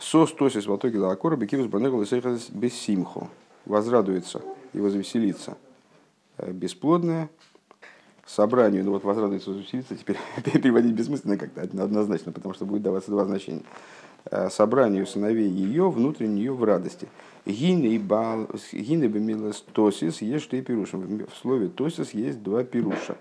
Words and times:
Сос 0.00 0.32
тосис 0.32 0.66
в 0.66 0.76
итоге 0.76 0.98
лакора 0.98 1.36
и 1.36 2.04
сейхас 2.04 2.50
без 2.50 2.74
симху. 2.74 3.28
Возрадуется 3.64 4.42
и 4.72 4.78
возвеселится 4.80 5.56
бесплодное 6.38 7.30
собранию, 8.26 8.84
ну 8.84 8.92
вот 8.92 9.04
возрадуется, 9.04 9.50
возвеселится, 9.50 9.96
теперь 9.96 10.16
переводить 10.60 10.92
бессмысленно 10.92 11.36
как-то 11.36 11.62
однозначно, 11.62 12.32
потому 12.32 12.54
что 12.54 12.64
будет 12.64 12.82
даваться 12.82 13.10
два 13.10 13.24
значения. 13.24 13.62
Собранию 14.50 15.06
сыновей 15.06 15.48
ее, 15.48 15.90
внутренне 15.90 16.38
ее 16.38 16.54
в 16.54 16.64
радости. 16.64 17.08
Гины 17.44 17.96
бемилас 19.06 19.60
тосис 19.72 20.22
есть 20.22 20.44
что 20.44 20.56
и 20.56 20.62
пируша. 20.62 20.96
В 20.96 21.36
слове 21.42 21.68
тосис 21.68 22.12
есть 22.14 22.42
два 22.42 22.64
пируша. 22.64 23.16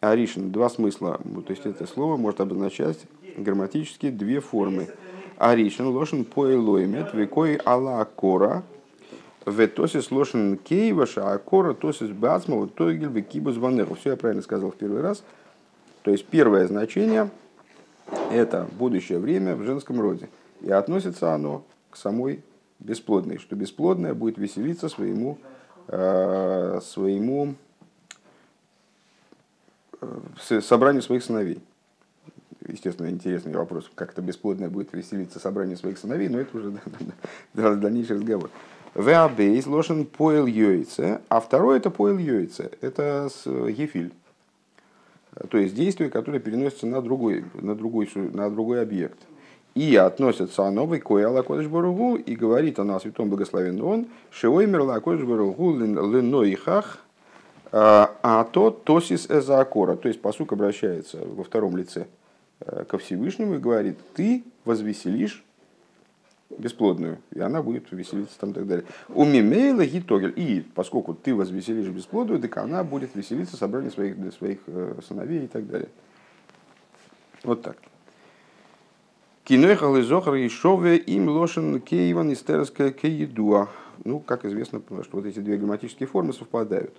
Аришин, 0.00 0.50
два 0.50 0.70
смысла. 0.70 1.20
То 1.46 1.50
есть 1.52 1.66
это 1.66 1.86
слово 1.86 2.16
может 2.16 2.40
обозначать 2.40 2.98
грамматически 3.36 4.10
две 4.10 4.40
формы. 4.40 4.88
Аришин, 5.38 5.88
лошен 5.88 6.24
поэлоймет, 6.24 7.12
векой 7.12 7.56
ала 7.56 8.04
кора, 8.04 8.62
ветосис 9.44 10.10
лошен 10.10 10.56
кейваша, 10.56 11.32
а 11.32 11.38
кора 11.38 11.74
тосис 11.74 12.08
бацмова, 12.08 12.68
тогель 12.68 13.08
векибус 13.08 13.56
ванеру. 13.56 13.94
Все 13.94 14.10
я 14.10 14.16
правильно 14.16 14.42
сказал 14.42 14.70
в 14.70 14.76
первый 14.76 15.02
раз. 15.02 15.22
То 16.02 16.10
есть 16.10 16.24
первое 16.26 16.66
значение– 16.66 17.30
это 18.30 18.66
будущее 18.78 19.18
время 19.18 19.56
в 19.56 19.64
женском 19.64 20.00
роде. 20.00 20.28
И 20.62 20.70
относится 20.70 21.34
оно 21.34 21.64
к 21.90 21.96
самой 21.96 22.42
бесплодной, 22.78 23.38
что 23.38 23.56
бесплодная 23.56 24.14
будет 24.14 24.38
веселиться 24.38 24.88
своему, 24.88 25.38
э, 25.88 26.80
своему 26.82 27.54
э, 30.00 30.60
собранию 30.60 31.02
своих 31.02 31.24
сыновей. 31.24 31.60
Естественно, 32.68 33.08
интересный 33.08 33.52
вопрос, 33.52 33.90
как 33.94 34.12
это 34.12 34.22
бесплодное 34.22 34.68
будет 34.68 34.92
веселиться 34.92 35.38
собрание 35.38 35.76
своих 35.76 35.98
сыновей, 35.98 36.28
но 36.28 36.40
это 36.40 36.56
уже 36.56 36.78
дальнейший 37.54 38.16
разговор. 38.16 38.50
Веабейс 38.94 39.66
лошен 39.66 40.04
поэл 40.04 40.46
йойце, 40.46 41.20
а 41.28 41.40
второе 41.40 41.76
это 41.76 41.90
поэл 41.90 42.18
йойце, 42.18 42.70
это 42.80 43.28
с 43.30 43.48
ефиль. 43.48 44.12
То 45.50 45.58
есть 45.58 45.74
действие, 45.74 46.08
которое 46.08 46.40
переносится 46.40 46.86
на 46.86 47.02
другой, 47.02 47.44
на 47.54 47.74
другой, 47.74 48.10
на 48.14 48.50
другой 48.50 48.80
объект. 48.82 49.18
И 49.74 49.94
относится 49.94 50.64
оно 50.64 50.86
в 50.86 50.96
Икоя 50.96 51.28
Лакодыш 51.28 51.66
Баругу, 51.66 52.16
и 52.16 52.34
говорит 52.34 52.78
она 52.78 52.96
о 52.96 53.00
святом 53.00 53.28
благословен 53.28 53.82
он, 53.82 54.06
Шеоймер 54.30 54.80
Лакодыш 54.80 55.26
Баругу 55.26 55.76
Леноихах, 55.76 56.98
а 57.70 58.48
то 58.50 58.70
Тосис 58.70 59.26
Эзаакора. 59.28 59.96
То 59.96 60.08
есть 60.08 60.22
посук 60.22 60.54
обращается 60.54 61.18
во 61.18 61.44
втором 61.44 61.76
лице 61.76 62.06
Э, 62.06 62.25
ко 62.58 62.98
Всевышнему 62.98 63.56
и 63.56 63.58
говорит, 63.58 63.98
ты 64.14 64.44
возвеселишь 64.64 65.44
бесплодную, 66.50 67.18
и 67.32 67.40
она 67.40 67.62
будет 67.62 67.90
веселиться 67.90 68.38
там 68.38 68.50
и 68.50 68.54
так 68.54 68.66
далее. 68.66 68.86
У 69.08 69.24
Мимейла 69.24 69.84
Гитогель. 69.84 70.32
И 70.36 70.64
поскольку 70.74 71.14
ты 71.14 71.34
возвеселишь 71.34 71.88
бесплодную, 71.88 72.40
так 72.40 72.56
она 72.58 72.84
будет 72.84 73.14
веселиться 73.14 73.56
собрание 73.56 73.90
своих, 73.90 74.18
для 74.18 74.30
своих 74.30 74.60
э, 74.66 74.98
сыновей 75.06 75.44
и 75.44 75.48
так 75.48 75.66
далее. 75.66 75.88
Вот 77.42 77.62
так. 77.62 77.76
Кинойхал 79.44 79.96
и 79.96 80.02
Зохар 80.02 80.34
и 80.34 80.48
Шове 80.48 80.96
им 80.96 81.28
лошен 81.28 81.80
Киеван 81.80 82.32
истерская 82.32 82.90
Киедуа. 82.90 83.68
Ну, 84.04 84.20
как 84.20 84.44
известно, 84.44 84.82
что 85.02 85.16
вот 85.16 85.26
эти 85.26 85.38
две 85.38 85.56
грамматические 85.56 86.08
формы 86.08 86.32
совпадают. 86.32 86.96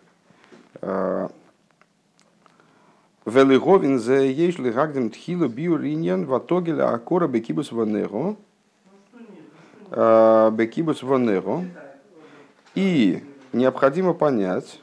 А, 3.27 3.29
Велиговин 3.29 3.99
за 3.99 4.21
ешли 4.21 4.71
гагдем 4.71 5.09
тхилу 5.09 5.49
биуриньян 5.49 6.25
ватогеля 6.25 6.93
акора 6.93 7.27
бекибус 7.27 7.73
ванего. 7.73 8.37
А, 9.91 10.49
бекибус 10.51 11.03
ванего. 11.03 11.65
И 12.73 13.21
необходимо 13.51 14.13
понять, 14.13 14.79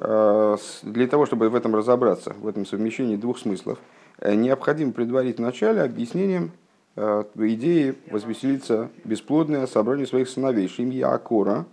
а, 0.00 0.56
для 0.82 1.06
того, 1.06 1.26
чтобы 1.26 1.48
в 1.48 1.54
этом 1.54 1.76
разобраться, 1.76 2.34
в 2.40 2.48
этом 2.48 2.66
совмещении 2.66 3.16
двух 3.16 3.38
смыслов, 3.38 3.78
э, 4.18 4.34
необходимо 4.34 4.90
предварить 4.90 5.36
в 5.36 5.40
начале 5.40 5.82
объяснением 5.82 6.50
а, 6.96 7.24
идеи 7.36 7.94
возвеселиться 8.10 8.88
бесплодное 9.04 9.66
собрание 9.68 10.08
своих 10.08 10.28
сыновей. 10.28 10.66
Шимья 10.66 11.12
Акора, 11.12 11.64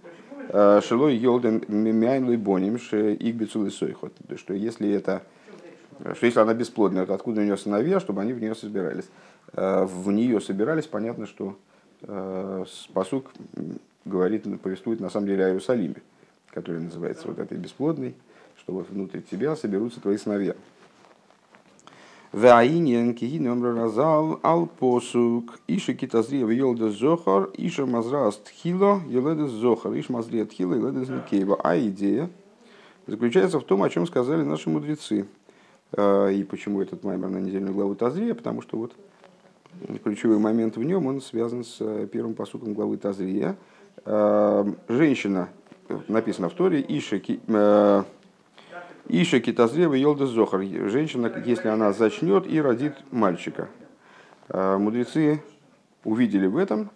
Шилой 0.51 1.16
Йолден 1.16 1.63
Мимяйн 1.67 2.38
Боним, 2.39 2.75
Игбицу 2.75 3.66
Лисойхот. 3.66 4.13
Что 4.38 4.53
если 4.53 4.91
это 4.91 5.23
что 6.15 6.25
если 6.25 6.39
она 6.39 6.53
бесплодная, 6.53 7.05
то 7.05 7.13
откуда 7.13 7.41
у 7.41 7.43
нее 7.43 7.57
сыновья, 7.57 7.99
чтобы 7.99 8.21
они 8.21 8.33
в 8.33 8.41
нее 8.41 8.55
собирались. 8.55 9.05
Э, 9.53 9.85
в 9.85 10.11
нее 10.11 10.39
собирались, 10.41 10.87
понятно, 10.87 11.27
что 11.27 11.57
э, 12.01 12.65
посук 12.93 13.31
говорит, 14.05 14.45
повествует 14.61 14.99
на 14.99 15.09
самом 15.09 15.27
деле 15.27 15.45
о 15.45 15.47
Иерусалиме, 15.49 16.01
который 16.51 16.81
называется 16.81 17.27
вот 17.27 17.39
этой 17.39 17.57
бесплодной, 17.57 18.15
что 18.57 18.73
вот 18.73 18.89
внутри 18.89 19.21
тебя 19.21 19.55
соберутся 19.55 20.01
твои 20.01 20.17
сыновья. 20.17 20.55
Ваинен 22.31 23.13
кихин 23.13 23.63
разал 23.63 24.39
ал 24.41 24.65
посук 24.65 25.59
иша 25.67 25.93
китазрия 25.93 26.47
вьелда 26.47 26.89
зохар 26.89 27.51
иша 27.55 27.85
мазраст 27.85 28.49
хило 28.49 29.01
еледа 29.07 29.45
зохар 29.47 29.93
иш 29.93 30.09
мазрият 30.09 30.51
хило 30.51 30.73
еледа 30.73 31.05
зникеева. 31.05 31.59
А 31.63 31.77
идея 31.77 32.31
заключается 33.05 33.59
в 33.59 33.63
том, 33.65 33.83
о 33.83 33.89
чем 33.91 34.07
сказали 34.07 34.41
наши 34.41 34.69
мудрецы– 34.71 35.27
и 35.95 36.43
почему 36.49 36.81
этот 36.81 37.03
маймер 37.03 37.29
на 37.29 37.37
недельную 37.37 37.73
главу 37.73 37.93
Тазрия? 37.93 38.33
Потому 38.33 38.61
что 38.61 38.77
вот 38.77 38.93
ключевой 40.03 40.39
момент 40.39 40.77
в 40.77 40.83
нем, 40.83 41.05
он 41.07 41.21
связан 41.21 41.63
с 41.63 41.77
э, 41.79 42.07
первым 42.11 42.33
посуком 42.33 42.73
главы 42.73 42.97
Тазрия. 42.97 43.55
Э, 44.05 44.65
женщина, 44.87 45.49
написано 46.07 46.49
в 46.49 46.53
Торе, 46.53 46.83
Иша, 46.87 47.17
Иша 49.07 49.39
Китазрева 49.39 49.93
Йолда 49.93 50.25
Зохар. 50.25 50.61
Женщина, 50.61 51.31
если 51.45 51.67
она 51.67 51.93
зачнет 51.93 52.47
и 52.47 52.61
родит 52.61 52.95
мальчика. 53.11 53.69
Мудрецы 54.49 55.41
увидели 56.03 56.47
в 56.47 56.57
этом 56.57 56.89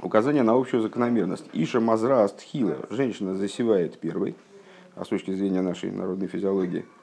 указание 0.00 0.42
на 0.42 0.52
общую 0.52 0.82
закономерность. 0.82 1.44
Иша 1.52 1.80
Мазра 1.80 2.24
Астхила. 2.24 2.78
Женщина 2.90 3.34
засевает 3.34 3.98
первой, 3.98 4.34
а 4.94 5.04
с 5.04 5.08
точки 5.08 5.32
зрения 5.32 5.60
нашей 5.60 5.90
народной 5.90 6.28
физиологии– 6.28 6.84
Э, 6.94 6.99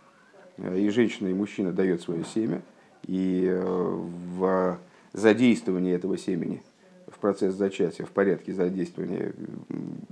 и 0.58 0.90
женщина, 0.90 1.28
и 1.28 1.34
мужчина 1.34 1.72
дает 1.72 2.02
свое 2.02 2.24
семя, 2.24 2.62
и 3.06 3.46
э, 3.48 4.00
в 4.38 4.80
задействовании 5.14 5.94
этого 5.94 6.18
семени 6.18 6.64
в 7.08 7.20
процесс 7.20 7.56
зачатия, 7.56 8.06
в 8.06 8.10
порядке 8.10 8.54
задействования, 8.54 9.34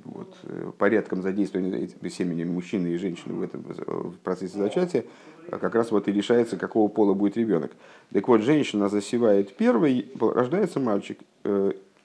вот, 0.04 0.38
э, 0.44 0.72
порядком 0.78 1.22
задействования 1.22 1.90
семени 2.10 2.44
мужчины 2.44 2.88
и 2.88 2.98
женщины 2.98 3.34
в 3.34 3.42
этом 3.42 3.64
в 3.64 4.18
процессе 4.20 4.58
зачатия, 4.58 5.04
как 5.50 5.76
раз 5.76 5.92
вот 5.92 6.08
и 6.08 6.12
решается, 6.12 6.58
какого 6.58 6.88
пола 6.88 7.14
будет 7.14 7.38
ребенок. 7.38 7.72
Так 8.14 8.28
вот, 8.28 8.42
женщина 8.42 8.88
засевает 8.88 9.56
первой, 9.56 10.08
рождается 10.20 10.80
мальчик, 10.80 11.20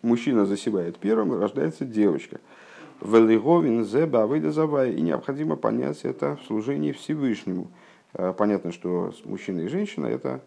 мужчина 0.03 0.45
засевает 0.45 0.99
первым, 0.99 1.39
рождается 1.39 1.85
девочка. 1.85 2.41
Велиговин 3.01 3.85
зеба 3.85 4.27
и 4.27 5.01
необходимо 5.01 5.57
понять 5.57 6.01
это 6.03 6.37
в 6.43 6.47
служении 6.47 6.93
Всевышнему– 6.93 7.71
Э, 7.81 7.89
понятно, 8.13 8.73
что 8.73 9.13
мужчина 9.25 9.61
и 9.61 9.69
женщина– 9.69 10.07
это 10.09 10.41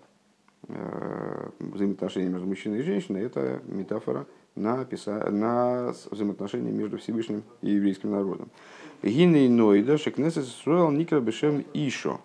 э, 0.67 1.49
взаимоотношения 1.59 2.29
между 2.29 2.47
мужчиной 2.47 2.79
и 2.79 2.83
женщиной– 2.83 3.21
это 3.23 3.61
метафора 3.65 4.25
на, 4.55 4.85
писа... 4.85 5.29
на 5.31 5.93
взаимоотношения 6.11 6.71
между 6.71 6.97
Всевышним 6.97 7.43
и 7.61 7.71
еврейским 7.71 8.11
народом. 8.11 8.49
Гиней 9.01 9.49
Нойда 9.49 9.97
Шекнесет 9.97 10.45
Суэл 10.45 10.91
Никра 10.91 11.19
Бешем 11.19 11.65
Ишо. 11.73 12.21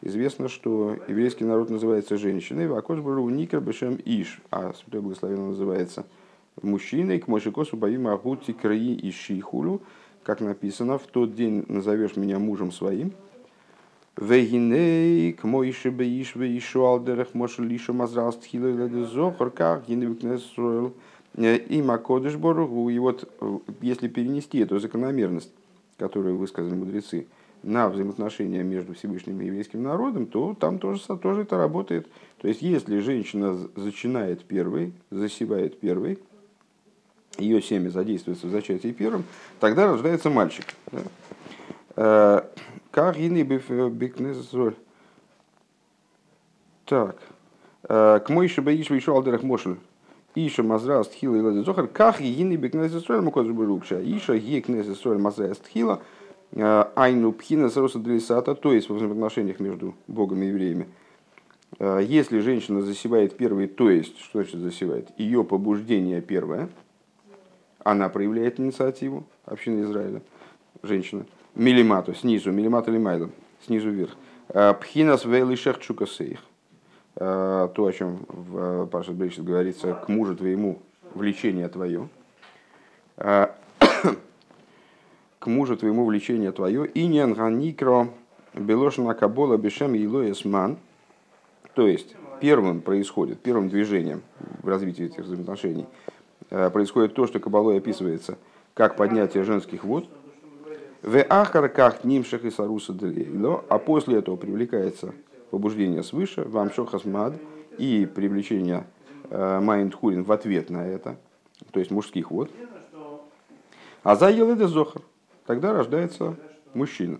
Известно, 0.00 0.48
что 0.48 0.96
еврейский 1.06 1.44
народ 1.44 1.70
называется 1.70 2.16
женщиной, 2.16 2.66
а 2.76 2.80
Кошбару 2.80 3.28
Никра 3.28 3.60
Бешем 3.60 3.98
Иш, 4.04 4.40
а 4.50 4.72
Святой 4.72 5.00
Благословен 5.00 5.48
называется 5.48 6.06
мужчиной, 6.60 7.20
к 7.20 7.28
Мошикосу 7.28 7.76
Баим 7.76 8.08
Агути 8.08 8.52
Краи 8.52 8.94
и 8.94 9.10
Шихулю, 9.12 9.80
как 10.24 10.40
написано, 10.40 10.98
в 10.98 11.06
тот 11.06 11.34
день 11.34 11.64
назовешь 11.68 12.16
меня 12.16 12.38
мужем 12.38 12.72
своим, 12.72 13.12
Вегиней, 14.16 15.32
к 15.32 15.44
Моише 15.44 15.90
Беиш, 15.90 16.34
Веишу 16.36 16.84
Алдерах, 16.84 17.34
Моше 17.34 17.62
Лишу 17.62 17.92
Мазраст 17.92 18.44
Хилы 18.44 19.06
Зохар, 19.06 19.50
как 19.50 19.86
Гиневикнесруэл, 19.88 20.92
и 21.36 21.82
Макодыш 21.82 22.36
Боргу. 22.36 22.90
И 22.90 22.98
вот 22.98 23.26
если 23.80 24.08
перенести 24.08 24.58
эту 24.58 24.78
закономерность, 24.78 25.52
которую 25.96 26.36
высказали 26.36 26.74
мудрецы, 26.74 27.26
на 27.62 27.88
взаимоотношения 27.88 28.64
между 28.64 28.92
Всевышним 28.92 29.40
и 29.40 29.46
еврейским 29.46 29.84
народом, 29.84 30.26
то 30.26 30.56
там 30.58 30.80
тоже, 30.80 31.00
тоже 31.18 31.42
это 31.42 31.56
работает. 31.56 32.08
То 32.40 32.48
есть, 32.48 32.60
если 32.60 32.98
женщина 32.98 33.56
зачинает 33.76 34.44
первой, 34.44 34.92
засевает 35.10 35.78
первой, 35.78 36.18
ее 37.38 37.62
семя 37.62 37.88
задействуется 37.88 38.48
в 38.48 38.50
зачатии 38.50 38.90
первым, 38.90 39.22
тогда 39.60 39.86
рождается 39.86 40.28
мальчик. 40.28 40.66
Да? 41.94 42.44
Как 42.92 43.16
гины 43.16 43.42
бикнезоль. 43.42 44.76
Так. 46.84 47.18
К 47.82 48.24
мой 48.28 48.46
шибаиш 48.46 48.90
еще 48.90 49.12
алдерах 49.12 49.42
мошель. 49.42 49.78
Иша 50.34 50.62
Мазра 50.62 51.02
Стхила 51.02 51.36
и 51.36 51.40
Леда 51.40 51.62
Зохар, 51.62 51.88
как 51.88 52.20
егины 52.20 52.56
бекнес 52.56 52.94
Исроэль 52.94 53.22
Мукоз 53.22 53.48
Барукша, 53.48 54.00
Иша 54.02 54.38
Исроэль 54.38 55.18
Мазра 55.18 55.52
Стхила, 55.52 56.00
Айну 56.54 57.32
Пхина 57.32 57.68
Сароса 57.68 57.98
Дрисата, 57.98 58.54
то 58.54 58.72
есть 58.72 58.88
в 58.88 58.94
взаимоотношениях 58.94 59.60
между 59.60 59.94
Богом 60.06 60.42
и 60.42 60.46
евреями. 60.46 60.88
Если 61.80 62.40
женщина 62.40 62.80
засевает 62.80 63.36
первый, 63.36 63.66
то 63.66 63.90
есть, 63.90 64.18
что 64.20 64.42
значит 64.42 64.60
засевает? 64.60 65.08
Ее 65.18 65.44
побуждение 65.44 66.22
первое, 66.22 66.70
она 67.82 68.08
проявляет 68.08 68.58
инициативу 68.58 69.24
общины 69.44 69.82
Израиля, 69.82 70.22
женщина. 70.82 71.26
Милимату, 71.54 72.14
снизу, 72.14 72.50
милимату 72.50 72.90
или 72.90 72.98
майлом, 72.98 73.30
снизу 73.66 73.90
вверх. 73.90 74.16
Пхинас 74.80 75.26
вейлишех 75.26 75.80
чукасейх. 75.80 76.40
То, 77.14 77.70
о 77.76 77.92
чем 77.92 78.24
в 78.28 78.86
Паша 78.86 79.12
Брейшит 79.12 79.44
говорится, 79.44 79.92
к 79.92 80.08
мужу 80.08 80.34
твоему 80.34 80.80
влечение 81.14 81.68
твое. 81.68 82.08
К 83.16 83.54
мужу 85.46 85.76
твоему 85.76 86.06
влечение 86.06 86.52
твое. 86.52 86.86
И 86.86 87.06
никро 87.06 88.08
белошина 88.54 89.12
кабола 89.14 89.58
бешем 89.58 89.94
илоесман. 89.94 90.78
То 91.74 91.86
есть, 91.86 92.16
первым 92.40 92.80
происходит, 92.80 93.40
первым 93.40 93.68
движением 93.68 94.22
в 94.62 94.68
развитии 94.68 95.04
этих 95.06 95.24
взаимоотношений 95.24 95.86
происходит 96.48 97.14
то, 97.14 97.26
что 97.26 97.40
Кабалой 97.40 97.78
описывается 97.78 98.38
как 98.74 98.96
поднятие 98.96 99.44
женских 99.44 99.84
вод– 99.84 100.08
в 101.02 101.20
ахарках 101.28 102.04
нимшах 102.04 102.44
и 102.44 102.50
саруса 102.50 102.92
длейло, 102.92 103.64
а 103.68 103.78
после 103.78 104.18
этого 104.18 104.36
привлекается 104.36 105.14
побуждение 105.50 106.02
свыше, 106.02 106.42
вам 106.42 106.72
шохасмад 106.72 107.34
и 107.76 108.08
привлечение 108.12 108.86
э, 109.28 109.60
майндхурин 109.60 110.22
в 110.22 110.32
ответ 110.32 110.70
на 110.70 110.86
это, 110.86 111.16
то 111.72 111.80
есть 111.80 111.90
мужских 111.90 112.30
вод. 112.30 112.50
А 114.04 114.16
за 114.16 114.30
еледе 114.30 114.68
зохар, 114.68 115.02
тогда 115.44 115.72
рождается 115.72 116.36
мужчина. 116.72 117.18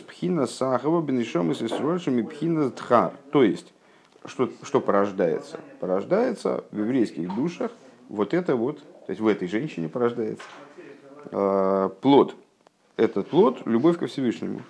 Пхина 0.00 0.46
сахава 0.46 1.00
бенешом 1.00 1.50
и 1.52 2.22
пхина 2.22 2.70
тхар. 2.70 3.12
То 3.32 3.42
есть, 3.42 3.72
что, 4.26 4.50
что 4.62 4.80
порождается? 4.80 5.60
Порождается 5.80 6.64
в 6.70 6.78
еврейских 6.78 7.34
душах 7.34 7.70
вот 8.08 8.34
это 8.34 8.54
вот, 8.54 8.80
то 8.80 9.10
есть 9.10 9.20
в 9.20 9.26
этой 9.26 9.48
женщине 9.48 9.88
порождается– 9.88 10.44
плод. 11.30 12.36
Этот 12.96 13.28
плод– 13.28 13.62
любовь 13.66 13.98
ко 13.98 14.06
Всевышнему. 14.06 14.60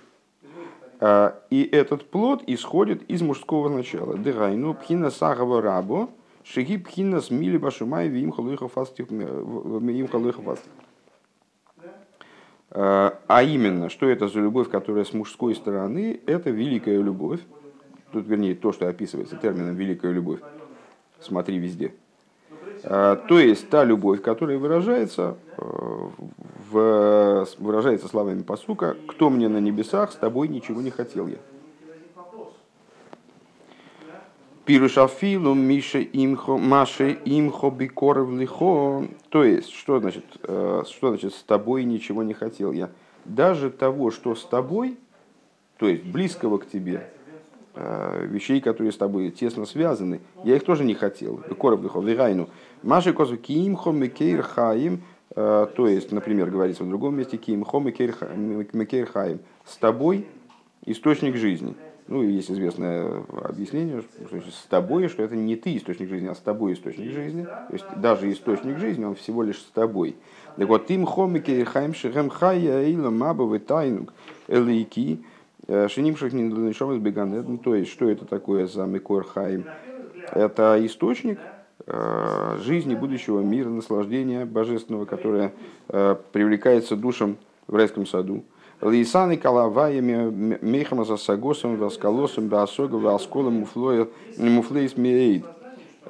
Э, 1.00 1.32
и 1.50 1.62
этот 1.62 2.08
плод 2.08 2.42
исходит 2.46 3.02
из 3.10 3.20
мужского 3.20 3.68
начала. 3.68 4.16
Дырайну 4.16 4.74
пхина 4.74 5.10
сагава 5.10 5.60
рабо, 5.60 6.08
шиги 6.42 6.78
пхина 6.78 7.20
смили 7.20 7.58
башумай 7.58 8.08
вим 8.08 8.32
халуиха 8.32 8.68
фасти. 8.68 9.06
Э, 12.70 13.10
а 13.28 13.42
именно, 13.42 13.90
что 13.90 14.08
это 14.08 14.28
за 14.28 14.40
любовь, 14.40 14.70
которая 14.70 15.04
с 15.04 15.12
мужской 15.12 15.54
стороны, 15.54 16.20
это 16.26 16.48
великая 16.48 17.00
любовь. 17.02 17.40
Тут, 18.12 18.26
вернее, 18.26 18.54
то, 18.54 18.72
что 18.72 18.88
описывается 18.88 19.36
термином 19.36 19.74
«великая 19.74 20.12
любовь». 20.12 20.40
Смотри 21.20 21.58
везде– 21.58 21.94
то 22.88 23.38
есть 23.38 23.70
та 23.70 23.84
любовь, 23.84 24.20
которая 24.20 24.58
выражается, 24.58 25.36
э, 25.56 25.62
в, 26.70 27.46
выражается 27.58 28.08
словами 28.08 28.42
посука, 28.42 28.96
кто 29.08 29.30
мне 29.30 29.48
на 29.48 29.58
небесах, 29.58 30.12
с 30.12 30.16
тобой 30.16 30.48
ничего 30.48 30.82
не 30.82 30.90
хотел 30.90 31.26
я. 31.26 31.38
Пирушафилу 34.66 35.52
Миша 35.52 36.02
имхо 36.02 36.56
Маше 36.56 37.18
имхо 37.24 37.70
бикоров 37.70 38.30
лихо. 38.32 39.06
То 39.28 39.44
есть, 39.44 39.70
что 39.70 40.00
значит, 40.00 40.24
э, 40.42 40.82
что 40.88 41.08
значит 41.08 41.34
с 41.34 41.42
тобой 41.42 41.84
ничего 41.84 42.22
не 42.22 42.34
хотел 42.34 42.72
я? 42.72 42.90
Даже 43.24 43.70
того, 43.70 44.10
что 44.10 44.34
с 44.34 44.44
тобой, 44.44 44.98
то 45.78 45.88
есть 45.88 46.04
близкого 46.04 46.58
к 46.58 46.68
тебе, 46.68 47.10
Э, 47.76 48.24
вещей, 48.30 48.60
которые 48.60 48.92
с 48.92 48.96
тобой 48.96 49.30
тесно 49.30 49.66
связаны. 49.66 50.20
Я 50.44 50.54
их 50.54 50.64
тоже 50.64 50.84
не 50.84 50.94
хотел. 50.94 51.38
Короб 51.58 51.80
вегайну. 52.04 52.48
Маши 52.84 53.12
козу 53.12 53.36
киимхо 53.36 53.90
мекейр 53.90 54.42
хаим. 54.42 55.02
Э, 55.34 55.66
то 55.74 55.88
есть, 55.88 56.12
например, 56.12 56.50
говорится 56.50 56.84
в 56.84 56.88
другом 56.88 57.16
месте 57.16 57.36
киимхо 57.36 57.80
мекейр 57.80 59.06
хаим. 59.06 59.40
С 59.64 59.76
тобой 59.76 60.26
источник 60.84 61.36
жизни. 61.36 61.74
Ну, 62.06 62.22
есть 62.22 62.50
известное 62.50 63.24
объяснение, 63.42 64.02
что 64.02 64.50
с 64.50 64.66
тобой, 64.68 65.08
что 65.08 65.22
это 65.22 65.34
не 65.34 65.56
ты 65.56 65.76
источник 65.76 66.10
жизни, 66.10 66.28
а 66.28 66.34
с 66.34 66.40
тобой 66.40 66.74
источник 66.74 67.10
жизни. 67.12 67.44
То 67.44 67.72
есть 67.72 67.86
даже 67.96 68.30
источник 68.30 68.78
жизни, 68.78 69.04
он 69.04 69.14
всего 69.14 69.42
лишь 69.42 69.58
с 69.58 69.70
тобой. 69.72 70.16
Так 70.56 70.68
вот, 70.68 70.86
тим 70.86 71.06
хомике 71.06 71.64
хайм 71.64 71.94
шехем 71.94 72.28
хая 72.28 72.82
эйла 72.82 73.08
маба 73.08 73.58
тайнук 73.58 74.12
элейки 74.48 75.24
Э, 75.66 75.88
Шинимших 75.88 76.32
Ниншом 76.32 76.92
из 76.92 76.98
Беганет, 76.98 77.46
то 77.62 77.74
есть, 77.74 77.90
что 77.90 78.08
это 78.08 78.26
такое 78.26 78.66
за 78.66 78.84
Микор 78.84 79.24
Хаим? 79.24 79.64
Это 80.30 80.78
источник 80.84 81.38
жизни 81.86 82.94
будущего 82.94 83.40
мира, 83.40 83.68
наслаждения 83.68 84.46
божественного, 84.46 85.04
которое 85.04 85.52
э, 85.88 86.16
привлекается 86.32 86.96
душам 86.96 87.36
в 87.66 87.74
райском 87.74 88.06
саду. 88.06 88.42
Лисаны 88.80 89.36
калаваями 89.36 90.58
мехама 90.62 91.04
за 91.04 91.16
сагосом, 91.16 91.76
васкалосом, 91.76 92.48
басога, 92.48 92.96
васколом, 92.96 93.66
муфлеис 94.36 94.96
миэйд, 94.96 95.44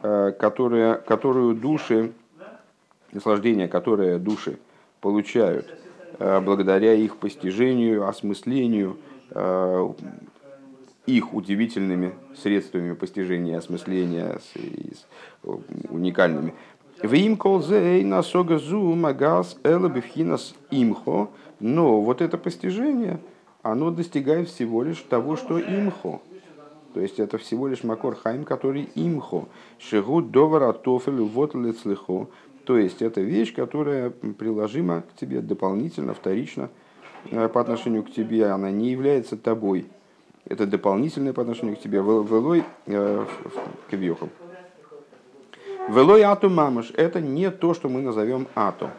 которую 0.00 1.54
души, 1.54 2.12
наслаждение, 3.12 3.68
которое 3.68 4.18
души 4.18 4.58
получают 5.00 5.66
благодаря 6.18 6.94
их 6.94 7.16
постижению, 7.16 8.08
осмыслению, 8.08 8.96
Э, 9.30 9.92
их 11.06 11.34
удивительными 11.34 12.14
средствами 12.36 12.94
постижения, 12.94 13.58
осмысления, 13.58 14.38
с, 14.38 14.54
с, 14.56 15.06
уникальными. 15.88 16.54
Магас 18.94 19.58
элабифхинас 19.64 20.54
имхо. 20.70 21.30
Но 21.60 22.00
вот 22.00 22.20
это 22.20 22.38
постижение, 22.38 23.20
оно 23.62 23.90
достигает 23.90 24.48
всего 24.48 24.82
лишь 24.82 25.00
того, 25.00 25.36
что 25.36 25.60
имхо. 25.60 26.22
То 26.94 27.00
есть 27.00 27.18
это 27.18 27.38
всего 27.38 27.68
лишь 27.68 27.82
макор 27.82 28.14
хайм, 28.14 28.44
который 28.44 28.88
имхо. 28.94 29.48
Шигу 29.78 30.22
довара 30.22 30.72
тофель 30.72 31.20
вот 31.20 31.54
лицлихо. 31.54 32.28
То 32.64 32.78
есть 32.78 33.02
это 33.02 33.20
вещь, 33.20 33.54
которая 33.54 34.10
приложима 34.10 35.02
к 35.02 35.18
тебе 35.18 35.40
дополнительно, 35.40 36.14
вторично– 36.14 36.70
Э, 37.30 37.48
по 37.48 37.60
отношению 37.60 38.02
к 38.02 38.10
тебе, 38.10 38.46
она 38.46 38.70
не 38.70 38.90
является 38.90 39.36
тобой. 39.36 39.86
Это 40.46 40.66
дополнительное 40.66 41.32
по 41.32 41.42
отношению 41.42 41.76
к 41.76 41.80
тебе. 41.80 41.98
Велой 41.98 42.64
э, 42.86 43.26
кавьехом. 43.90 44.30
Велой 45.88 46.22
ату 46.22 46.50
мамаш. 46.50 46.92
Это 46.94 47.20
не 47.20 47.50
то, 47.50 47.74
что 47.74 47.88
мы 47.88 48.02
назовем 48.02 48.46
ату. 48.54 48.90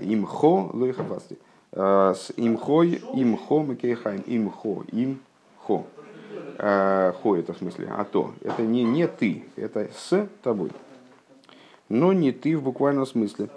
Имхо 0.00 0.70
лойхавасти. 0.72 1.38
Э, 1.72 2.14
с 2.16 2.32
имхой, 2.36 3.00
имхо 3.14 3.62
макейхайм. 3.62 4.22
Имхо, 4.26 4.84
имхо. 4.90 5.84
Хо 6.56 7.36
это 7.36 7.52
в 7.52 7.58
смысле 7.58 7.88
а 7.90 8.04
то. 8.04 8.32
Это 8.42 8.62
не, 8.62 8.84
не 8.84 9.08
ты, 9.08 9.44
это 9.56 9.88
с 9.96 10.28
тобой. 10.42 10.70
Но 11.88 12.12
не 12.12 12.32
ты 12.32 12.56
в 12.56 12.62
буквальном 12.62 13.06
смысле. 13.06 13.48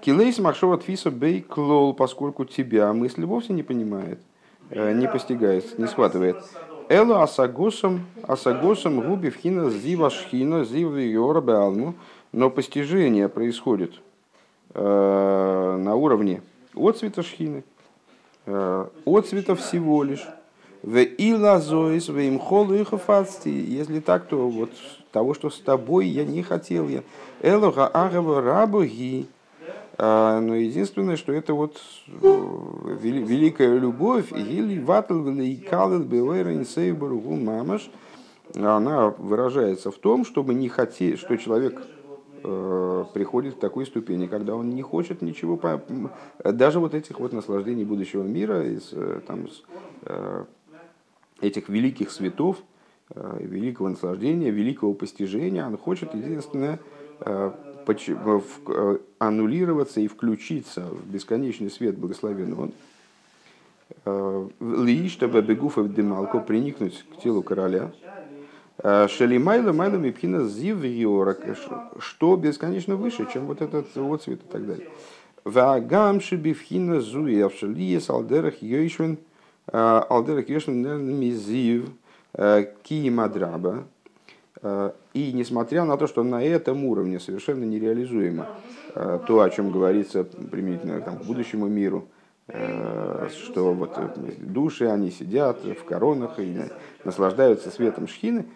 Килейс 0.00 0.38
Махшова 0.38 0.78
Тфиса 0.78 1.10
Бей 1.10 1.42
Клол, 1.42 1.92
поскольку 1.92 2.46
тебя 2.46 2.92
мысль 2.94 3.24
вовсе 3.24 3.52
не 3.52 3.62
понимает, 3.62 4.18
э, 4.18 4.29
не 4.70 5.08
постигает, 5.08 5.78
не 5.78 5.86
схватывает. 5.86 6.36
Эло 6.88 7.22
асагосом, 7.22 8.06
асагосом 8.22 9.00
губи 9.00 9.30
вхина 9.30 9.70
зива 9.70 10.10
шхина 10.10 10.64
зива 10.64 10.96
йора 10.96 11.40
беалму, 11.40 11.94
но 12.32 12.50
постижение 12.50 13.28
происходит 13.28 13.92
э, 14.74 15.76
на 15.80 15.94
уровне 15.94 16.42
от 16.74 16.98
цвета 16.98 17.22
шхины, 17.22 17.62
э, 18.46 18.86
от 19.04 19.26
цвета 19.28 19.54
всего 19.54 20.02
лишь. 20.02 20.26
В 20.82 20.96
илазоис 20.98 22.08
в 22.08 22.18
имхолу 22.18 22.74
Если 22.74 24.00
так, 24.00 24.26
то 24.26 24.48
вот 24.48 24.70
того, 25.12 25.34
что 25.34 25.50
с 25.50 25.58
тобой 25.58 26.06
я 26.06 26.24
не 26.24 26.42
хотел 26.42 26.88
я. 26.88 27.02
Элога 27.42 27.86
агава 27.86 28.40
рабуги. 28.40 29.26
А, 30.02 30.40
но 30.40 30.54
единственное, 30.54 31.16
что 31.16 31.30
это 31.30 31.52
вот 31.52 31.78
э, 32.06 32.96
великая 33.02 33.76
любовь, 33.76 34.32
мамаш, 37.36 37.90
она 38.56 39.10
выражается 39.10 39.90
в 39.90 39.98
том, 39.98 40.24
чтобы 40.24 40.54
не 40.54 40.70
хотеть, 40.70 41.18
что 41.18 41.36
человек 41.36 41.82
э, 42.42 43.04
приходит 43.12 43.56
к 43.56 43.60
такой 43.60 43.84
ступени, 43.84 44.26
когда 44.26 44.54
он 44.54 44.70
не 44.70 44.80
хочет 44.80 45.20
ничего, 45.20 45.60
даже 46.42 46.80
вот 46.80 46.94
этих 46.94 47.20
вот 47.20 47.34
наслаждений 47.34 47.84
будущего 47.84 48.22
мира, 48.22 48.66
из, 48.66 48.94
э, 48.94 49.20
там, 49.26 49.48
этих 51.42 51.68
великих 51.68 52.10
светов, 52.10 52.56
великого 53.14 53.90
наслаждения, 53.90 54.50
великого 54.50 54.94
постижения. 54.94 55.66
Он 55.66 55.76
хочет, 55.76 56.14
единственное, 56.14 56.78
аннулироваться 59.18 60.00
и 60.00 60.08
включиться 60.08 60.82
в 60.82 61.06
бесконечный 61.06 61.70
свет 61.70 61.98
благословенного. 61.98 62.70
Ли, 64.60 65.08
чтобы 65.08 65.42
бегуфов 65.42 65.92
демалко 65.92 66.38
приникнуть 66.38 67.04
к 67.12 67.20
телу 67.20 67.42
короля. 67.42 67.92
Шелимайла 68.82 69.72
майла 69.72 69.96
мипхина 69.96 70.48
зив 70.48 70.78
что 71.98 72.36
бесконечно 72.36 72.96
выше, 72.96 73.26
чем 73.32 73.46
вот 73.46 73.60
этот 73.60 73.96
отцвет 73.96 74.26
и 74.26 74.48
так 74.50 74.66
далее. 74.66 74.88
Вагам 75.44 76.20
шибивхина 76.20 77.00
зуи 77.00 77.40
авшалия 77.40 78.00
салдерах 78.00 78.62
йойшвен 78.62 79.18
алдерах 79.66 80.48
йойшвен 80.48 81.18
мизив 81.18 81.90
киимадраба. 82.82 83.84
И 85.12 85.32
несмотря 85.32 85.84
на 85.84 85.96
то, 85.96 86.06
что 86.06 86.22
на 86.22 86.42
этом 86.42 86.84
уровне 86.84 87.18
совершенно 87.18 87.64
нереализуемо 87.64 88.46
то, 88.94 89.40
о 89.40 89.50
чем 89.50 89.70
говорится 89.70 90.24
применительно 90.24 91.00
там, 91.00 91.18
к 91.18 91.24
будущему 91.24 91.66
миру, 91.66 92.08
что 92.46 93.72
вот 93.72 93.98
души, 94.38 94.86
они 94.86 95.10
сидят 95.10 95.64
в 95.64 95.84
коронах 95.84 96.38
и 96.38 96.60
наслаждаются 97.04 97.70
светом 97.70 98.08
шхины, 98.08 98.46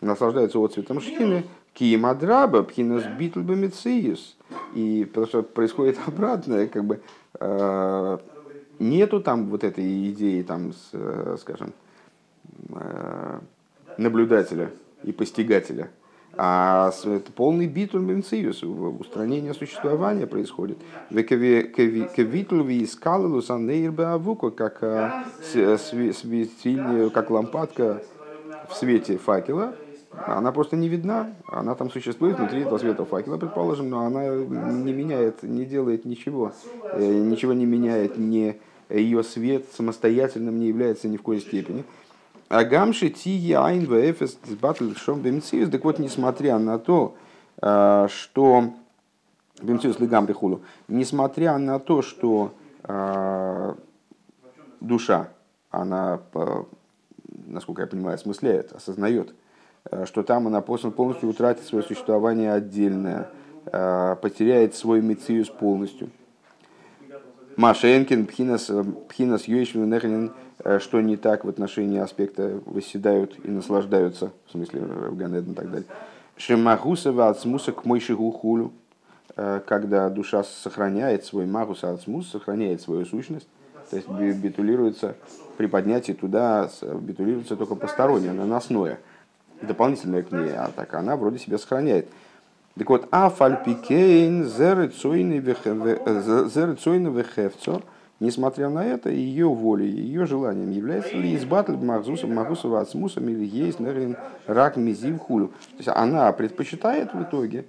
наслаждаются 0.00 0.58
отцветом 0.58 1.00
шхины, 1.00 1.44
киемадраба, 1.72 2.62
пхинас 2.62 3.04
битлбамициус. 3.18 4.36
И 4.74 5.04
потому 5.04 5.26
что 5.26 5.42
происходит 5.42 5.98
обратное, 6.06 6.66
как 6.66 6.84
бы 6.84 7.00
э, 7.38 8.18
нету 8.78 9.20
там 9.20 9.46
вот 9.46 9.64
этой 9.64 10.10
идеи, 10.10 10.42
там, 10.42 10.72
э, 10.92 11.36
скажем, 11.40 11.72
э, 12.70 13.40
наблюдателя 13.98 14.70
и 15.06 15.12
постигателя. 15.12 15.90
А 16.38 16.92
это 17.04 17.32
полный 17.32 17.66
битуль 17.66 18.02
бенциус, 18.02 18.62
устранение 18.62 19.54
существования 19.54 20.26
происходит. 20.26 20.76
Кевитлви 21.08 22.84
искалилу 22.84 23.40
саннейрбе 23.40 24.04
авуко, 24.04 24.50
как, 24.50 24.80
как 24.80 27.30
лампадка 27.30 28.02
в 28.68 28.74
свете 28.74 29.16
факела, 29.16 29.76
она 30.26 30.52
просто 30.52 30.76
не 30.76 30.88
видна, 30.88 31.34
она 31.46 31.74
там 31.74 31.90
существует 31.90 32.38
внутри 32.38 32.60
этого 32.60 32.78
света 32.78 33.04
факела, 33.04 33.38
предположим, 33.38 33.90
но 33.90 34.00
она 34.00 34.28
не 34.28 34.92
меняет, 34.92 35.42
не 35.42 35.64
делает 35.64 36.04
ничего, 36.04 36.52
э, 36.92 37.06
ничего 37.06 37.52
не 37.52 37.66
меняет, 37.66 38.16
не 38.16 38.56
ее 38.88 39.22
свет 39.22 39.66
самостоятельным 39.76 40.58
не 40.58 40.68
является 40.68 41.08
ни 41.08 41.16
в 41.16 41.22
коей 41.22 41.40
степени. 41.40 41.84
А 42.48 42.64
гамши 42.64 43.10
ти 43.10 43.52
айн 43.52 43.86
вэфэс 43.86 44.38
батл 44.60 44.92
шом 44.94 45.20
бемциус, 45.20 45.70
так 45.70 45.84
вот, 45.84 45.98
несмотря 45.98 46.58
на 46.58 46.78
то, 46.78 47.16
э, 47.60 48.08
что 48.10 48.72
бемциус 49.62 49.98
лигам 49.98 50.32
хулу, 50.32 50.62
несмотря 50.88 51.58
на 51.58 51.78
то, 51.78 52.02
что 52.02 52.52
э, 52.84 53.74
душа, 54.80 55.28
она, 55.70 56.20
насколько 57.46 57.82
я 57.82 57.88
понимаю, 57.88 58.14
осмысляет, 58.14 58.72
осознает, 58.72 59.34
Э, 59.90 60.04
что 60.06 60.22
там 60.22 60.46
она 60.46 60.60
полностью 60.60 61.28
утратит 61.28 61.64
свое 61.64 61.84
существование 61.84 62.52
отдельное, 62.52 63.28
э, 63.66 64.16
потеряет 64.20 64.74
свой 64.74 65.00
мециус 65.00 65.48
полностью. 65.48 66.10
Машенкин, 67.56 68.26
Пхинас, 68.26 68.68
э, 68.68 68.84
Пхинас 69.08 69.44
Юишвин 69.44 69.84
что 70.78 71.00
не 71.00 71.16
так 71.16 71.44
в 71.44 71.48
отношении 71.48 71.98
аспекта 71.98 72.60
восседают 72.66 73.38
и 73.44 73.50
наслаждаются, 73.50 74.30
в 74.46 74.52
смысле 74.52 74.80
в 74.80 75.16
Ганеден 75.16 75.52
и 75.52 75.54
так 75.54 75.70
далее. 75.70 75.86
Шемахусова 76.36 77.28
от 77.28 77.40
смуса 77.40 77.72
к 77.72 77.84
мойшигу 77.84 78.30
хулю, 78.30 78.72
когда 79.34 80.08
душа 80.10 80.42
сохраняет 80.44 81.24
свой 81.24 81.46
магус 81.46 81.84
от 81.84 82.00
смус, 82.00 82.28
сохраняет 82.30 82.80
свою 82.80 83.04
сущность, 83.04 83.48
то 83.90 83.96
есть 83.96 84.08
битулируется 84.08 85.14
при 85.56 85.66
поднятии 85.66 86.12
туда, 86.12 86.70
битулируется 86.82 87.56
только 87.56 87.74
постороннее, 87.74 88.32
наносное 88.32 88.98
дополнительная 89.62 90.22
к 90.22 90.32
ней, 90.32 90.50
а 90.54 90.70
так 90.74 90.92
она 90.94 91.16
вроде 91.16 91.38
себя 91.38 91.58
сохраняет. 91.58 92.08
Так 92.76 92.90
вот, 92.90 93.08
а 93.10 93.30
фальпикейн 93.30 94.44
зерецойны 94.44 95.38
вехевцо, 97.08 97.82
несмотря 98.20 98.68
на 98.68 98.84
это, 98.84 99.10
ее 99.10 99.48
волей, 99.48 99.90
ее 99.90 100.26
желанием 100.26 100.70
является 100.70 101.16
ли 101.16 101.36
избатль 101.36 101.76
Махзуса, 101.76 102.26
Махусова 102.26 102.80
Ацмусом 102.80 103.28
или 103.28 103.44
есть 103.44 103.80
нерин 103.80 104.16
рак 104.46 104.76
мизив 104.76 105.18
хулю. 105.18 105.48
То 105.48 105.76
есть 105.76 105.88
она 105.88 106.32
предпочитает 106.32 107.12
в 107.14 107.22
итоге, 107.22 107.62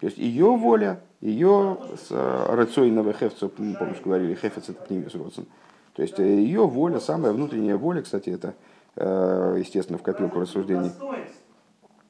то 0.00 0.06
есть 0.06 0.18
ее 0.18 0.56
воля, 0.56 1.00
ее 1.20 1.78
рацойного 2.10 3.12
хефца, 3.12 3.48
помнишь, 3.48 4.00
говорили, 4.04 4.34
хефец 4.34 4.68
это 4.68 4.80
пнимис 4.84 5.14
родсон. 5.14 5.46
То 5.94 6.02
есть 6.02 6.18
ее 6.18 6.66
воля, 6.66 7.00
самая 7.00 7.32
внутренняя 7.32 7.76
воля, 7.76 8.02
кстати, 8.02 8.30
это 8.30 8.54
Э, 9.00 9.54
естественно, 9.56 9.96
в 9.96 10.02
копилку 10.02 10.40
рассуждений 10.40 10.90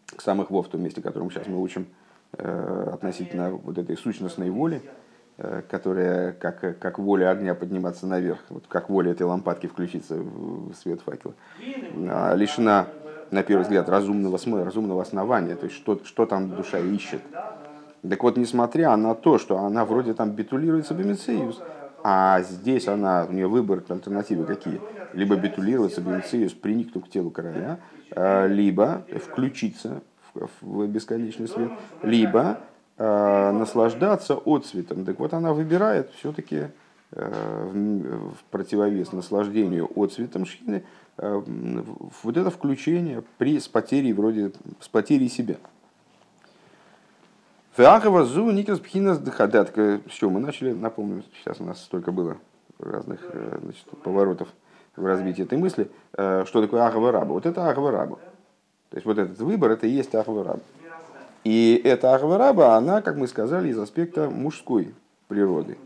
к 0.07 0.23
самых 0.23 0.51
вов, 0.51 0.67
в 0.67 0.71
том 0.71 0.83
месте, 0.83 1.03
которым 1.03 1.31
сейчас 1.31 1.47
мы 1.47 1.61
учим, 1.61 1.87
э, 2.33 2.91
относительно 2.95 3.51
вот 3.51 3.77
этой 3.77 3.95
сущностной 3.99 4.49
воли, 4.49 4.81
э, 4.83 4.89
которая 5.69 6.33
как, 6.33 6.79
как 6.79 6.99
воля 6.99 7.31
огня 7.31 7.55
подниматься 7.55 8.07
наверх, 8.07 8.41
вот 8.49 8.65
как 8.69 8.89
воля 8.89 9.13
этой 9.13 9.23
лампадки 9.23 9.67
включиться 9.67 10.17
в 10.17 10.75
свет 10.75 11.01
факела, 11.01 11.35
а, 12.11 12.35
лишена, 12.35 12.87
на 13.31 13.43
первый 13.43 13.63
взгляд, 13.63 13.89
разумного 13.89 14.37
смысла, 14.37 14.65
разумного 14.65 15.03
основания, 15.03 15.55
то 15.55 15.67
есть 15.67 15.77
что, 15.77 16.01
что 16.05 16.27
там 16.27 16.57
душа 16.57 16.79
ищет. 16.79 17.23
Так 18.09 18.23
вот, 18.23 18.37
несмотря 18.37 18.97
на 18.97 19.15
то, 19.15 19.39
что 19.39 19.59
она 19.59 19.85
вроде 19.85 20.15
там 20.15 20.31
битулируется 20.33 20.95
бемициус, 20.95 21.63
а 22.03 22.43
здесь 22.43 22.87
она, 22.89 23.27
у 23.29 23.33
нее 23.33 23.49
выбор, 23.49 23.83
альтернативы 23.89 24.45
какие– 24.45 24.81
либо 25.13 25.37
битулироваться, 25.37 26.01
бенциус, 26.01 26.53
приникнуть 26.53 27.07
к 27.07 27.09
телу 27.09 27.31
короля, 27.31 27.79
а, 28.11 28.47
либо 28.47 29.05
включиться 29.27 30.03
в 30.61 30.87
бесконечный 30.87 31.49
свет, 31.49 31.71
либо 32.03 32.61
а, 32.99 33.53
наслаждаться 33.53 34.35
отцветом. 34.35 35.05
Так 35.05 35.19
вот, 35.19 35.33
она 35.33 35.53
выбирает 35.53 36.11
все-таки 36.19 36.67
а, 37.13 37.71
в 37.73 38.37
противовес 38.51 39.13
наслаждению 39.13 39.89
отцветом 39.97 40.45
шхины 40.45 40.85
вот 41.17 42.37
это 42.37 42.49
включение 42.49 43.25
при, 43.39 43.59
с 43.59 43.67
потерей 43.67 44.13
вроде 44.13 44.53
с 44.79 44.87
потерей 44.89 45.29
себя. 45.29 45.57
Феахова 47.77 48.25
зу 48.25 48.51
никас 48.53 48.79
пхинас 48.79 49.19
дхадат. 49.19 49.77
С 49.77 50.13
чего 50.13 50.31
мы 50.31 50.41
начали? 50.41 50.73
Напомню, 50.73 51.25
сейчас 51.39 51.61
у 51.61 51.65
нас 51.65 51.83
столько 51.83 52.13
было 52.13 52.37
разных 52.79 53.21
э, 53.23 53.59
значит, 53.63 53.85
поворотов 54.03 54.49
в 54.97 55.05
развитии 55.05 55.45
этой 55.45 55.59
мысли, 55.59 55.91
э, 56.17 56.45
что 56.47 56.61
такое 56.61 56.83
Ахава 56.83 57.13
Раба. 57.13 57.33
Вот 57.33 57.47
это 57.47 57.69
Ахава 57.69 57.91
Раба. 57.91 58.17
То 58.91 58.97
есть 58.97 59.07
вот 59.07 59.19
этот 59.19 59.39
выбор, 59.39 59.71
это 59.71 59.87
и 59.87 59.91
есть 59.91 60.15
Ахава 60.15 60.45
Раба. 60.45 60.61
И 61.49 61.81
эта 61.83 62.15
Ахава 62.15 62.37
Раба, 62.37 62.77
она, 62.77 63.01
как 63.01 63.17
мы 63.17 63.27
сказали, 63.27 63.71
из 63.71 63.79
аспекта 63.79 64.29
мужской 64.29 64.93
природы. 65.29 65.79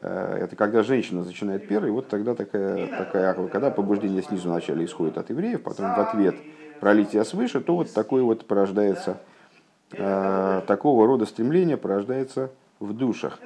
Э, 0.00 0.38
это 0.42 0.54
когда 0.54 0.84
женщина 0.84 1.24
начинает 1.24 1.66
первой, 1.66 1.90
вот 1.90 2.06
тогда 2.06 2.36
такая, 2.36 2.86
такая 2.86 3.30
ахва, 3.30 3.48
когда 3.48 3.72
побуждение 3.72 4.22
снизу 4.22 4.48
вначале 4.48 4.84
исходит 4.84 5.18
от 5.18 5.28
евреев, 5.30 5.60
потом 5.64 5.92
в 5.92 5.98
ответ 5.98 6.36
пролитие 6.78 7.24
свыше, 7.24 7.60
то 7.60 7.74
вот 7.74 7.92
такое 7.92 8.22
вот 8.22 8.46
порождается, 8.46 9.18
э, 9.90 10.62
такого 10.68 11.04
рода 11.08 11.26
стремление 11.26 11.76
порождается 11.76 12.52
в 12.78 12.92
душах. 12.92 13.40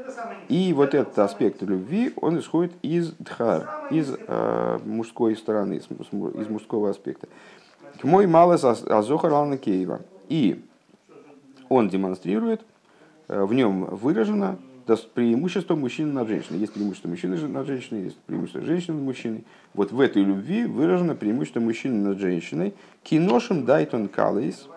И 0.50 0.74
вот 0.74 0.92
этот 0.92 1.18
аспект 1.20 1.62
любви, 1.62 2.12
он 2.20 2.38
исходит 2.38 2.72
из 2.82 3.12
дхар, 3.12 3.88
из 3.90 4.14
э, 4.14 4.78
мужской 4.84 5.34
стороны, 5.36 5.76
из, 5.76 5.84
из 5.84 6.48
мужского 6.50 6.90
аспекта. 6.90 7.28
К 7.98 8.04
мой 8.04 8.26
малый 8.26 8.58
азохар 8.58 9.56
кейва. 9.56 10.02
И 10.28 10.66
он 11.72 11.88
демонстрирует, 11.88 12.62
э, 13.28 13.42
в 13.44 13.52
нем 13.52 13.84
выражено 13.84 14.58
преимущество 15.14 15.74
мужчины 15.74 16.12
над 16.12 16.28
женщиной. 16.28 16.58
Есть 16.58 16.72
преимущество 16.74 17.08
мужчины 17.08 17.36
над 17.48 17.66
женщиной, 17.66 18.02
есть 18.04 18.18
преимущество 18.26 18.62
женщины 18.62 18.96
над 18.96 19.04
мужчиной. 19.04 19.44
Вот 19.74 19.92
в 19.92 20.00
этой 20.00 20.22
любви 20.22 20.66
выражено 20.66 21.14
преимущество 21.14 21.60
мужчины 21.60 22.08
над 22.08 22.18
женщиной. 22.18 22.74
Киношем 23.02 23.64
дайтон 23.64 24.08
калейс, 24.08 24.68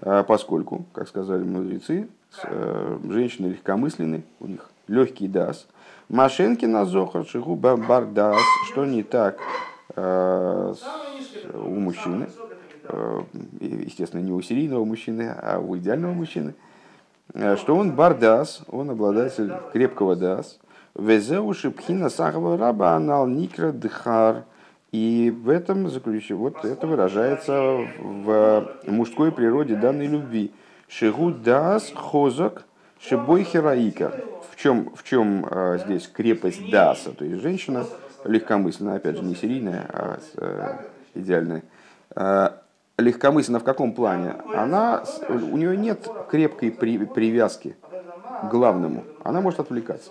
э, 0.00 0.24
поскольку, 0.26 0.86
как 0.92 1.08
сказали 1.08 1.44
мудрецы, 1.44 2.08
Э, 2.44 2.98
женщины 3.08 3.48
легкомысленны, 3.48 4.24
у 4.40 4.46
них 4.46 4.70
легкий 4.88 5.28
дас. 5.28 5.66
Машенки 6.08 6.64
на 6.64 6.84
зохар, 6.84 7.26
шигу 7.26 7.56
бардас, 7.56 8.40
что 8.70 8.84
не 8.84 9.02
так 9.02 9.38
у 9.94 11.78
мужчины, 11.78 12.28
естественно, 13.60 14.20
не 14.20 14.32
у 14.32 14.40
серийного 14.42 14.84
мужчины, 14.84 15.34
а 15.36 15.58
у 15.58 15.76
идеального 15.76 16.12
мужчины, 16.12 16.54
что 17.56 17.76
он 17.76 17.92
бардас, 17.92 18.62
он 18.68 18.90
обладатель 18.90 19.52
крепкого 19.72 20.16
дас, 20.16 20.58
везеуши 20.94 21.70
пхина 21.70 22.08
сахава 22.08 22.56
раба 22.56 22.94
анал 22.94 23.26
никра 23.26 23.72
дхар, 23.72 24.44
И 24.92 25.30
в 25.34 25.48
этом 25.48 25.88
заключение, 25.88 26.36
вот 26.36 26.64
это 26.64 26.86
выражается 26.86 27.78
в 27.98 28.68
мужской 28.86 29.32
природе 29.32 29.76
данной 29.76 30.06
любви. 30.06 30.52
Шигу 30.88 31.30
дас 31.30 31.90
хозак 31.94 32.66
шибой 33.00 33.44
хероика. 33.44 34.12
В 34.50 34.56
чем, 34.56 34.94
в 34.94 35.02
чем 35.02 35.46
а, 35.50 35.78
здесь 35.78 36.06
крепость 36.06 36.70
даса? 36.70 37.12
То 37.12 37.24
есть 37.24 37.42
женщина 37.42 37.86
легкомысленная, 38.24 38.96
опять 38.96 39.16
же, 39.16 39.24
не 39.24 39.34
серийная, 39.34 39.86
а, 39.88 40.80
идеальная. 41.14 41.62
Легкомысленна 43.02 43.58
в 43.58 43.64
каком 43.64 43.92
плане? 43.92 44.36
Она, 44.54 45.02
у 45.28 45.56
нее 45.56 45.76
нет 45.76 46.08
крепкой 46.30 46.70
при, 46.70 46.98
привязки 46.98 47.76
к 48.42 48.48
главному. 48.48 49.04
Она 49.22 49.40
может 49.40 49.60
отвлекаться. 49.60 50.10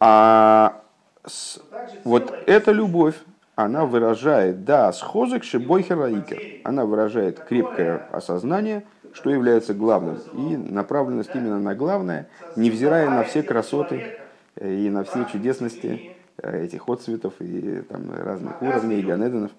А 0.00 0.82
с, 1.24 1.60
вот 2.04 2.32
эта 2.46 2.72
любовь, 2.72 3.16
она 3.56 3.84
выражает, 3.84 4.64
да, 4.64 4.92
схозок 4.92 5.42
шибой 5.42 5.82
хероикер. 5.82 6.60
Она 6.64 6.84
выражает 6.84 7.40
крепкое 7.40 8.06
осознание, 8.12 8.84
что 9.12 9.30
является 9.30 9.74
главным. 9.74 10.18
И 10.34 10.56
направленность 10.56 11.30
именно 11.34 11.58
на 11.58 11.74
главное, 11.74 12.28
невзирая 12.54 13.10
на 13.10 13.24
все 13.24 13.42
красоты 13.42 14.18
э, 14.56 14.72
и 14.72 14.90
на 14.90 15.02
все 15.02 15.24
чудесности 15.24 16.12
э, 16.36 16.64
этих 16.64 16.88
отцветов 16.88 17.34
и 17.40 17.82
там, 17.88 18.12
разных 18.16 18.62
уровней, 18.62 19.02
ганеденов. 19.02 19.50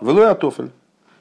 Велой 0.00 0.30
атофель. 0.30 0.70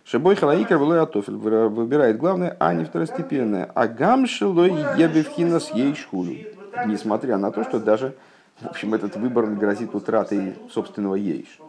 Шибой 0.03 0.35
халаикер 0.35 0.77
велой 0.77 1.01
атофель. 1.01 1.35
Выбирает 1.35 2.17
главное, 2.17 2.55
а 2.59 2.73
не 2.73 2.85
второстепенное. 2.85 3.69
А 3.73 3.87
гамшилой 3.87 4.71
ебевхинас 4.97 5.71
ей 5.71 5.95
шхулю. 5.95 6.37
Несмотря 6.85 7.37
на 7.37 7.51
то, 7.51 7.63
что 7.63 7.79
даже 7.79 8.15
в 8.61 8.65
общем, 8.65 8.95
этот 8.95 9.15
выбор 9.15 9.45
грозит 9.45 9.93
утратой 9.93 10.55
собственного 10.71 11.15
ейш. 11.15 11.59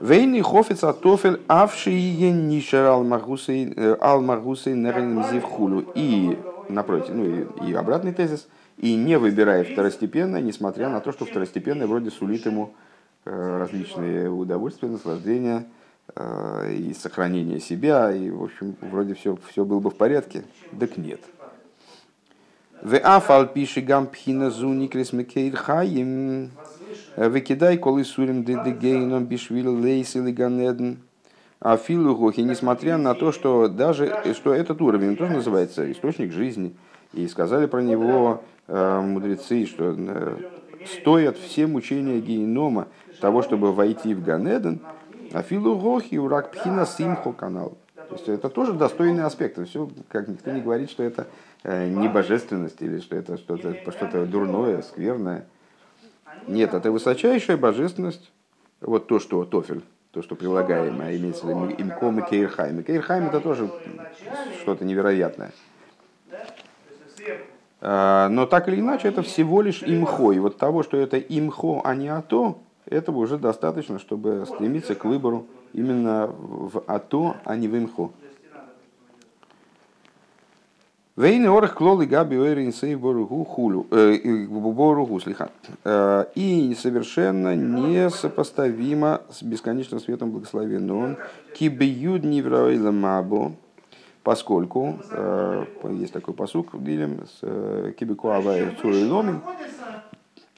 Вейни 0.00 0.42
хофица 0.42 0.92
тофель 0.92 1.40
авшие 1.48 2.30
нишер 2.30 2.86
алмагусей 2.86 3.72
э, 3.74 4.74
неренем 4.74 5.24
зивхулу. 5.30 5.84
И, 5.94 6.38
напротив, 6.68 7.14
ну 7.14 7.24
и, 7.24 7.70
и 7.70 7.74
обратный 7.74 8.12
тезис, 8.12 8.46
и 8.76 8.94
не 8.94 9.18
выбирая 9.18 9.64
второстепенное, 9.64 10.42
несмотря 10.42 10.88
на 10.90 11.00
то, 11.00 11.10
что 11.10 11.24
второстепенное 11.24 11.86
вроде 11.86 12.10
сулит 12.10 12.44
ему 12.44 12.74
различные 13.24 14.30
удовольствия, 14.30 14.88
наслаждения 14.88 15.66
э, 16.14 16.72
и 16.74 16.94
сохранение 16.94 17.60
себя, 17.60 18.12
и, 18.12 18.30
в 18.30 18.42
общем, 18.42 18.76
вроде 18.80 19.14
все, 19.14 19.38
все 19.50 19.64
было 19.64 19.80
бы 19.80 19.90
в 19.90 19.96
порядке. 19.96 20.44
Так 20.78 20.96
нет. 20.96 21.20
В 22.82 22.98
афал 22.98 23.46
пиши 23.46 23.80
гам 23.80 24.08
пхина 24.08 24.50
зу 24.50 24.72
никрес 24.72 25.12
мекейр 25.12 25.56
хаим. 25.56 26.50
Выкидай 27.16 27.78
колы 27.78 28.04
сурим 28.04 28.42
дедегейном 28.42 29.24
бишвил 29.26 29.78
лейс 29.78 30.16
или 30.16 30.32
ганеден. 30.32 30.98
А 31.60 31.76
филугохи, 31.76 32.40
несмотря 32.40 32.98
на 32.98 33.14
то, 33.14 33.30
что 33.30 33.68
даже 33.68 34.12
что 34.34 34.52
этот 34.52 34.82
уровень 34.82 35.16
тоже 35.16 35.34
называется 35.34 35.90
источник 35.92 36.32
жизни, 36.32 36.74
и 37.12 37.28
сказали 37.28 37.66
про 37.66 37.82
него 37.82 38.42
э, 38.66 39.00
мудрецы, 39.00 39.64
что 39.66 39.94
э, 39.96 40.36
стоят 40.84 41.36
все 41.38 41.68
мучения 41.68 42.18
генома 42.18 42.88
того, 43.22 43.40
чтобы 43.40 43.72
войти 43.72 44.12
в 44.14 44.22
Ганеден, 44.22 44.80
а 45.32 45.42
филугохи 45.42 46.16
урак 46.16 46.50
пхина 46.50 46.84
симхо 46.84 47.32
канал. 47.32 47.78
То 47.94 48.16
есть 48.16 48.28
это 48.28 48.50
тоже 48.50 48.74
достойный 48.74 49.24
аспект. 49.24 49.58
Все, 49.66 49.88
как 50.08 50.28
никто 50.28 50.50
не 50.50 50.60
говорит, 50.60 50.90
что 50.90 51.02
это 51.02 51.26
Э, 51.64 51.88
не 51.88 52.08
божественность 52.08 52.82
или 52.82 52.98
что 52.98 53.16
это 53.16 53.36
что-то 53.36 53.76
что 53.92 54.26
дурное, 54.26 54.82
скверное. 54.82 55.46
Нет, 56.48 56.74
это 56.74 56.90
высочайшая 56.90 57.56
божественность. 57.56 58.32
Вот 58.80 59.06
то, 59.06 59.20
что 59.20 59.44
тофель, 59.44 59.82
то, 60.10 60.22
что 60.22 60.34
прилагаемое, 60.34 61.16
имеется 61.16 61.46
в 61.46 61.50
виду 61.50 61.68
имком 61.68 62.18
и 62.18 62.28
кейрхайм. 62.28 62.80
И 62.80 62.82
кейрхайм 62.82 63.28
это 63.28 63.40
тоже 63.40 63.70
что-то 64.60 64.84
невероятное. 64.84 65.52
А, 67.80 68.28
но 68.28 68.46
так 68.46 68.66
или 68.66 68.80
иначе, 68.80 69.06
это 69.06 69.22
всего 69.22 69.62
лишь 69.62 69.84
имхо. 69.84 70.32
И 70.32 70.40
вот 70.40 70.56
того, 70.56 70.82
что 70.82 70.96
это 70.96 71.16
имхо, 71.16 71.80
а 71.84 71.94
не 71.94 72.08
ато, 72.08 72.58
этого 72.92 73.18
уже 73.18 73.38
достаточно, 73.38 73.98
чтобы 73.98 74.44
стремиться 74.46 74.94
к 74.94 75.04
выбору 75.04 75.46
именно 75.72 76.26
в 76.28 76.82
ато, 76.86 77.36
а 77.44 77.56
не 77.56 77.68
в 77.68 77.76
имхо. 77.76 78.12
Вейны 81.14 81.50
орах 81.50 81.74
клолы 81.74 82.06
габи 82.06 82.38
ойрин 82.38 82.72
сей 82.72 82.94
боругу 82.94 83.44
хулю, 83.44 83.86
э, 83.90 84.46
боругу 84.46 85.20
слиха. 85.20 85.50
Э, 85.84 86.24
и 86.34 86.74
совершенно 86.74 87.54
несопоставимо 87.54 89.20
с 89.30 89.42
бесконечным 89.42 90.00
светом 90.00 90.30
благословенным. 90.30 91.18
Кибиюд 91.54 92.24
невраила 92.24 92.92
мабо, 92.92 93.52
поскольку 94.22 95.00
э, 95.10 95.64
есть 95.90 96.14
такой 96.14 96.32
посук 96.32 96.72
в 96.72 96.82
Дилем 96.82 97.26
с 97.26 97.92
кибикуавай 97.92 98.74
цуриломин, 98.80 99.42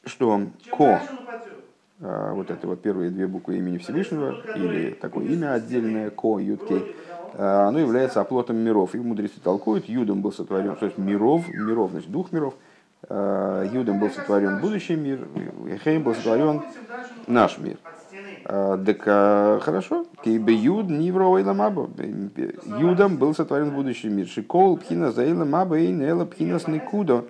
что 0.04 0.40
ко, 0.70 1.00
вот 2.00 2.50
это 2.50 2.66
вот 2.66 2.82
первые 2.82 3.10
две 3.10 3.26
буквы 3.26 3.58
имени 3.58 3.78
Всевышнего, 3.78 4.34
или 4.56 4.90
такое 4.90 5.26
имя 5.26 5.54
отдельное, 5.54 6.10
ко, 6.10 6.38
юткей, 6.38 6.94
Э, 7.36 7.66
оно 7.66 7.80
является 7.80 8.20
оплотом 8.20 8.56
миров. 8.56 8.94
И 8.94 8.98
мудрецы 8.98 9.40
толкуют, 9.40 9.88
Юдом 9.88 10.22
был 10.22 10.32
сотворен, 10.32 10.76
то 10.76 10.86
есть 10.86 10.98
миров, 10.98 11.48
миров, 11.48 11.90
значит, 11.90 12.10
двух 12.10 12.32
миров. 12.32 12.54
Э, 13.08 13.68
Юдом 13.72 13.98
был 13.98 14.10
сотворен 14.10 14.60
будущий 14.60 14.94
мир, 14.94 15.26
Хейм 15.82 16.02
был 16.02 16.14
сотворен 16.14 16.62
наш 17.26 17.58
мир. 17.58 17.76
Так 18.44 19.00
хорошо, 19.02 20.04
Кейбе 20.22 20.52
Юд 20.52 20.90
Нивро 20.90 21.30
Маба. 21.54 21.88
Юдом 22.78 23.16
был 23.16 23.34
сотворен 23.34 23.70
будущий 23.70 24.10
мир. 24.10 24.26
Шикол 24.26 24.76
Пхина 24.76 25.12
Заила 25.12 25.46
Маба 25.46 25.78
и 25.78 25.88
Нела 25.88 26.26
Пхинас 26.26 26.68
Никудо. 26.68 27.24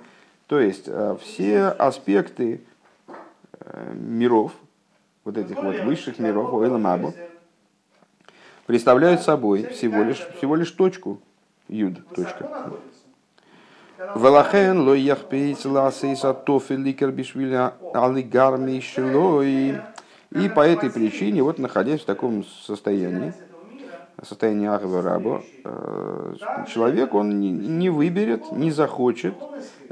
То 0.48 0.59
есть 0.59 0.88
все 1.22 1.66
аспекты 1.66 2.62
миров, 3.94 4.53
вот 5.24 5.38
этих 5.38 5.62
вот 5.62 5.81
высших 5.81 6.18
миров, 6.18 6.53
Ойла 6.53 6.79
Мабу, 6.79 7.14
представляют 8.66 9.22
собой 9.22 9.66
всего 9.68 10.03
лишь, 10.03 10.27
всего 10.37 10.57
лишь 10.57 10.70
точку, 10.70 11.20
юд, 11.68 12.07
точка. 12.14 12.72
Велахен 14.16 14.81
ло 14.81 14.94
яхпейц 14.94 15.64
ласейса 15.64 16.35
тофеликер 16.35 17.11
бишвиля 17.11 17.74
алигарми 17.94 18.81
шилой. 18.81 19.81
И 20.31 20.48
по 20.48 20.66
этой 20.66 20.90
причине, 20.90 21.42
вот 21.42 21.59
находясь 21.59 22.00
в 22.00 22.07
таком 22.07 22.44
состоянии, 22.44 23.33
состоянии 24.22 24.66
Ахва 24.66 25.00
Раба, 25.00 25.42
э, 25.64 26.35
человек 26.72 27.14
он 27.14 27.38
не 27.38 27.88
выберет, 27.88 28.50
не 28.50 28.72
захочет 28.72 29.35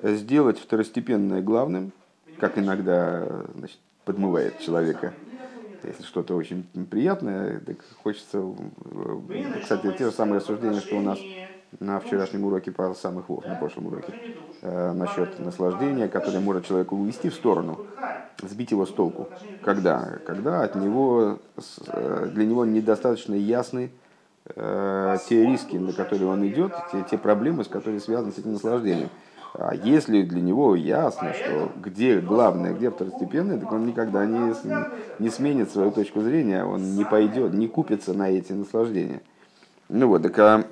сделать 0.02 0.58
второстепенное 0.58 1.42
главным, 1.42 1.92
как 2.42 2.58
иногда 2.58 3.24
значит, 3.54 3.78
подмывает 4.04 4.58
человека 4.58 5.14
если 5.84 6.04
что-то 6.04 6.36
очень 6.36 6.64
приятное, 6.90 7.60
так 7.60 7.76
хочется... 8.02 8.38
Э, 8.38 9.60
кстати, 9.60 9.92
те 9.98 10.04
же 10.04 10.12
самые 10.12 10.36
рассуждения, 10.38 10.80
что 10.80 10.96
у 10.96 11.00
нас 11.00 11.18
на 11.80 11.98
вчерашнем 11.98 12.44
уроке 12.44 12.70
по 12.70 12.94
самых 12.94 13.28
вов, 13.28 13.44
на 13.46 13.56
прошлом 13.56 13.86
уроке, 13.86 14.14
э, 14.60 14.92
насчет 14.92 15.40
наслаждения, 15.40 16.06
которое 16.06 16.38
может 16.38 16.66
человека 16.66 16.94
увести 16.94 17.30
в 17.30 17.34
сторону, 17.34 17.84
сбить 18.42 18.70
его 18.70 18.86
с 18.86 18.90
толку. 18.90 19.28
Когда? 19.64 20.18
Когда 20.24 20.62
от 20.62 20.76
него, 20.76 21.40
э, 21.88 22.28
для 22.32 22.44
него 22.44 22.64
недостаточно 22.64 23.34
ясны 23.34 23.90
те 24.44 25.46
риски, 25.46 25.76
на 25.76 25.92
которые 25.92 26.28
он 26.28 26.46
идет, 26.48 26.72
те, 26.90 27.04
те 27.08 27.16
проблемы, 27.16 27.62
с 27.62 27.68
которыми 27.68 28.00
связаны 28.00 28.32
с 28.32 28.38
этим 28.38 28.52
наслаждением. 28.54 29.08
А 29.54 29.74
если 29.74 30.22
для 30.22 30.40
него 30.40 30.74
ясно, 30.74 31.34
что 31.34 31.70
где 31.76 32.20
главное, 32.20 32.72
где 32.72 32.90
второстепенное, 32.90 33.58
так 33.58 33.70
он 33.70 33.86
никогда 33.86 34.24
не, 34.24 34.54
не 35.18 35.28
сменит 35.28 35.70
свою 35.70 35.90
точку 35.90 36.22
зрения, 36.22 36.64
он 36.64 36.96
не 36.96 37.04
пойдет, 37.04 37.52
не 37.52 37.68
купится 37.68 38.14
на 38.14 38.30
эти 38.30 38.52
наслаждения. 38.52 39.20
Ну 39.90 40.08
вот, 40.08 40.22
так, 40.22 40.38
а, 40.38 40.64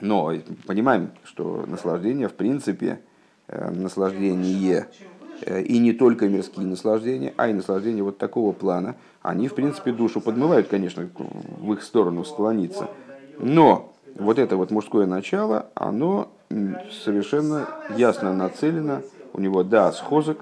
но 0.00 0.32
понимаем, 0.68 1.10
что 1.24 1.64
наслаждение, 1.66 2.28
в 2.28 2.34
принципе, 2.34 3.00
э, 3.48 3.70
наслаждение 3.70 4.86
э, 5.42 5.62
и 5.62 5.78
не 5.78 5.92
только 5.92 6.28
мирские 6.28 6.66
наслаждения, 6.66 7.34
а 7.36 7.48
и 7.48 7.52
наслаждения 7.52 8.04
вот 8.04 8.18
такого 8.18 8.52
плана, 8.52 8.94
они, 9.20 9.48
в 9.48 9.54
принципе, 9.54 9.90
душу 9.90 10.20
подмывают, 10.20 10.68
конечно, 10.68 11.08
в 11.58 11.72
их 11.72 11.82
сторону 11.82 12.24
склониться. 12.24 12.88
Но 13.40 13.92
вот 14.14 14.38
это 14.38 14.56
вот 14.56 14.70
мужское 14.70 15.06
начало, 15.06 15.66
оно 15.74 16.30
совершенно 17.04 17.68
ясно 17.96 18.32
нацелено, 18.34 19.02
у 19.32 19.40
него, 19.40 19.62
да, 19.62 19.92
схозок, 19.92 20.38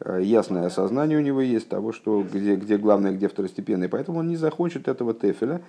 э, 0.00 0.20
ясное 0.22 0.66
осознание 0.66 1.18
у 1.18 1.22
него 1.22 1.40
есть 1.40 1.68
того, 1.68 1.92
что 1.92 2.22
где, 2.22 2.56
где 2.56 2.78
главное, 2.78 3.12
где 3.12 3.28
второстепенное. 3.28 3.88
Поэтому 3.88 4.20
он 4.20 4.28
не 4.28 4.36
захочет 4.36 4.88
этого 4.88 5.12
тефеля, 5.12 5.60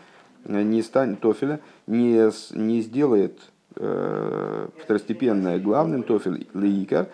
э, 0.46 0.62
не 0.62 0.82
станет 0.82 1.19
тофеля, 1.19 1.60
не, 1.88 2.32
не 2.58 2.82
сделает 2.82 3.39
э, 3.76 4.67
второстепенное 4.82 5.60
главным 5.60 6.04
тофель 6.04 6.48
лейкар 6.54 7.08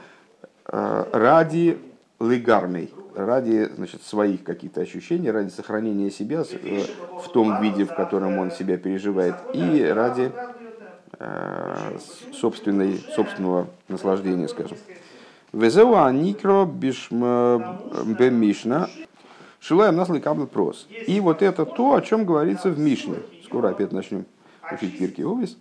э, 0.68 1.06
ради 1.12 1.80
лигармей, 2.20 2.94
ради 3.16 3.70
значит, 3.76 4.04
своих 4.04 4.44
каких-то 4.44 4.82
ощущений, 4.82 5.32
ради 5.32 5.50
сохранения 5.50 6.12
себя 6.12 6.44
э, 6.52 6.82
в 7.24 7.30
том 7.30 7.62
виде, 7.62 7.86
в 7.86 7.96
котором 7.96 8.38
он 8.38 8.52
себя 8.52 8.78
переживает, 8.78 9.36
и 9.54 9.84
ради 9.84 10.32
собственной, 12.34 12.98
собственного 13.16 13.68
наслаждения, 13.88 14.48
скажем. 14.48 14.78
Везеуа 15.52 16.12
никро 16.12 16.66
бемишна 16.66 17.90
шилаем 19.60 19.96
наслы 19.96 20.20
кабл 20.20 20.48
прос. 20.48 20.88
И 21.08 21.20
вот 21.20 21.42
это 21.42 21.66
то, 21.66 21.96
о 21.96 22.02
чем 22.02 22.26
говорится 22.26 22.70
в 22.70 22.80
Мишне. 22.80 23.18
Скоро 23.44 23.70
опять 23.70 23.92
начнем 23.92 24.26
учить 24.72 24.98
Кирки 24.98 25.22
Овес. 25.22 25.58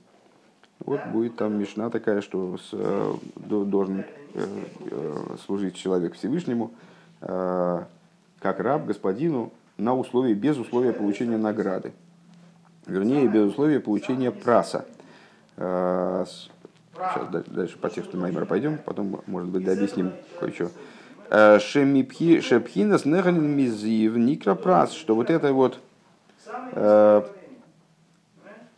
Вот 0.84 1.04
будет 1.06 1.36
там 1.36 1.58
Мишна 1.58 1.90
такая, 1.90 2.20
что 2.20 2.56
с, 2.56 2.70
э, 2.72 3.14
должен 3.36 4.00
э, 4.00 4.04
э, 4.34 5.36
служить 5.44 5.74
человек 5.74 6.14
Всевышнему, 6.14 6.70
как 7.20 8.60
раб 8.60 8.86
господину, 8.86 9.52
на 9.76 9.96
условии, 9.96 10.34
без 10.34 10.56
условия 10.56 10.92
получения 10.92 11.36
награды. 11.36 11.92
Вернее, 12.86 13.26
без 13.26 13.50
условия 13.50 13.80
получения 13.80 14.30
праса. 14.30 14.84
Сейчас 15.58 16.50
дальше 17.48 17.78
по 17.78 17.90
тексту 17.90 18.16
Маймера 18.16 18.44
пойдем, 18.44 18.78
потом, 18.78 19.22
может 19.26 19.48
быть, 19.48 19.64
дообъясним 19.64 20.12
кое-что. 20.38 20.70
Шепхинас 21.60 23.04
неханин 23.04 23.44
мизив 23.44 24.16
никропрас, 24.16 24.92
что 24.92 25.14
вот 25.14 25.30
это 25.30 25.52
вот 25.52 25.78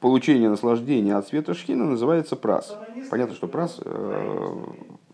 получение 0.01 0.49
наслаждения 0.49 1.15
от 1.15 1.29
света 1.29 1.55
шхина 1.55 1.85
называется 1.85 2.35
прас. 2.35 2.77
Понятно, 3.11 3.35
что 3.35 3.47
прас 3.49 3.79
э, 3.85 4.55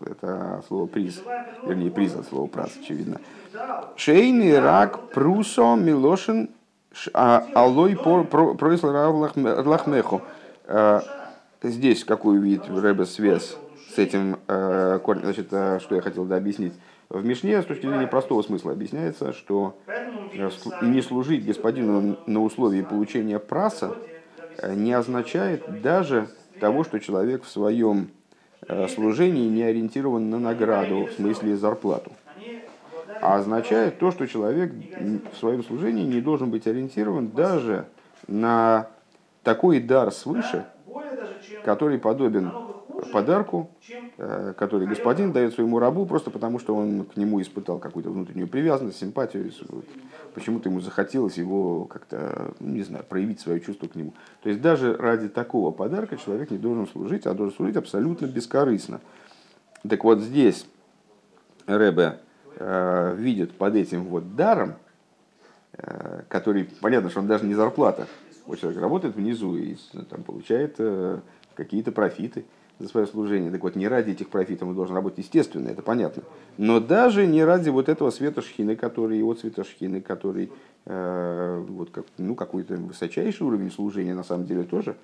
это 0.05 0.63
слово 0.67 0.87
приз, 0.87 1.21
вернее 1.65 1.91
приз 1.91 2.15
от 2.15 2.27
слова 2.27 2.47
прас, 2.47 2.71
очевидно. 2.79 3.19
Шейный 3.95 4.59
рак 4.59 5.09
прусо 5.09 5.75
милошин 5.75 6.49
а, 7.13 7.45
алой 7.53 7.95
происл 7.95 8.87
лахмеху. 9.67 10.21
Э, 11.61 11.69
здесь 11.69 12.03
какую 12.03 12.41
вид 12.41 12.63
рэбе 12.67 13.05
связь 13.05 13.57
с 13.93 13.97
этим 13.97 14.39
э, 14.47 14.99
корнем, 15.03 15.23
значит, 15.23 15.47
э, 15.51 15.79
что 15.81 15.95
я 15.95 16.01
хотел 16.01 16.25
да, 16.25 16.37
объяснить. 16.37 16.73
В 17.09 17.23
Мишне 17.23 17.61
с 17.61 17.65
точки 17.65 17.85
зрения 17.85 18.07
простого 18.07 18.41
смысла 18.41 18.73
объясняется, 18.73 19.31
что 19.31 19.77
не 20.81 21.01
служить 21.01 21.45
господину 21.45 22.17
на 22.25 22.43
условии 22.43 22.81
получения 22.81 23.39
праса 23.39 23.95
Э, 24.57 24.73
не 24.73 24.93
означает 24.93 25.81
даже 25.81 26.27
того, 26.59 26.83
что 26.83 26.99
человек 26.99 27.43
в 27.43 27.49
своем 27.49 28.09
э, 28.67 28.87
служении 28.87 29.47
не 29.47 29.63
ориентирован 29.63 30.29
на 30.29 30.39
награду, 30.39 31.05
в 31.05 31.11
смысле 31.11 31.55
зарплату. 31.57 32.11
А 33.21 33.37
означает 33.37 33.97
то, 33.97 34.11
что 34.11 34.27
человек 34.27 34.71
в 35.33 35.37
своем 35.37 35.63
служении 35.63 36.03
не 36.03 36.21
должен 36.21 36.51
быть 36.51 36.67
ориентирован 36.67 37.29
даже 37.29 37.85
на 38.27 38.89
такой 39.43 39.79
дар 39.79 40.11
свыше, 40.11 40.65
который 41.67 41.99
подобен 41.99 42.53
подарку, 43.11 43.69
э, 44.17 44.53
который 44.57 44.87
господин 44.87 45.33
дает 45.33 45.53
своему 45.53 45.79
рабу, 45.79 46.05
просто 46.05 46.31
потому 46.31 46.59
что 46.59 46.73
он 46.73 47.03
к 47.03 47.17
нему 47.17 47.41
испытал 47.41 47.77
какую-то 47.77 48.09
внутреннюю 48.09 48.47
привязанность, 48.47 48.97
симпатию, 48.97 49.51
почему-то 50.33 50.69
ему 50.69 50.79
захотелось 50.79 51.37
его 51.37 51.83
как-то, 51.83 52.53
не 52.61 52.83
знаю, 52.83 53.03
проявить 53.03 53.41
свое 53.41 53.59
чувство 53.59 53.87
к 53.87 53.95
нему. 53.95 54.13
То 54.43 54.47
есть 54.47 54.61
даже 54.61 54.95
ради 54.95 55.27
такого 55.27 55.71
подарка 55.71 56.15
человек 56.15 56.51
не 56.51 56.57
должен 56.57 56.87
служить, 56.87 57.25
а 57.25 57.33
должен 57.33 57.53
служить 57.53 57.75
абсолютно 57.75 58.27
бескорыстно. 58.27 59.01
Так 59.89 60.05
вот 60.05 60.21
здесь 60.21 60.65
Рэбе 61.65 62.19
э, 62.55 63.15
видит 63.17 63.57
под 63.57 63.75
этим 63.75 64.05
вот 64.05 64.37
даром, 64.37 64.75
э, 65.73 66.21
который, 66.29 66.69
понятно, 66.79 67.09
что 67.09 67.19
он 67.19 67.27
даже 67.27 67.43
не 67.43 67.55
зарплата, 67.55 68.07
вот 68.47 68.59
человек 68.59 68.81
работает 68.81 69.15
внизу 69.15 69.57
и 69.57 69.75
там, 70.09 70.23
получает 70.23 70.75
э, 70.79 71.19
какие-то 71.57 71.91
профиты– 71.91 72.45
за 72.79 72.87
свое 72.87 73.07
служение. 73.07 73.51
Так 73.51 73.63
вот, 73.63 73.75
не 73.75 73.87
ради 73.87 74.11
этих 74.11 74.29
профитов 74.29 74.69
он 74.69 74.75
должен 74.75 74.95
работать, 74.95 75.19
естественно, 75.19 75.69
это 75.69 75.81
понятно. 75.81 76.23
Но 76.57 76.79
даже 76.79 77.25
не 77.25 77.43
ради 77.43 77.69
вот 77.69 77.89
этого 77.89 78.11
света 78.11 78.41
шхины, 78.41 78.75
который, 78.75 79.17
его 79.17 79.33
цвета 79.33 79.63
шхины, 79.63 80.01
который 80.01 80.51
э, 80.85 81.65
вот 81.67 81.89
как, 81.89 82.05
ну, 82.17 82.35
какой-то 82.35 82.75
высочайший 82.75 83.47
уровень 83.47 83.71
служения, 83.71 84.13
на 84.13 84.23
самом 84.23 84.45
деле 84.45 84.63
тоже 84.63 84.95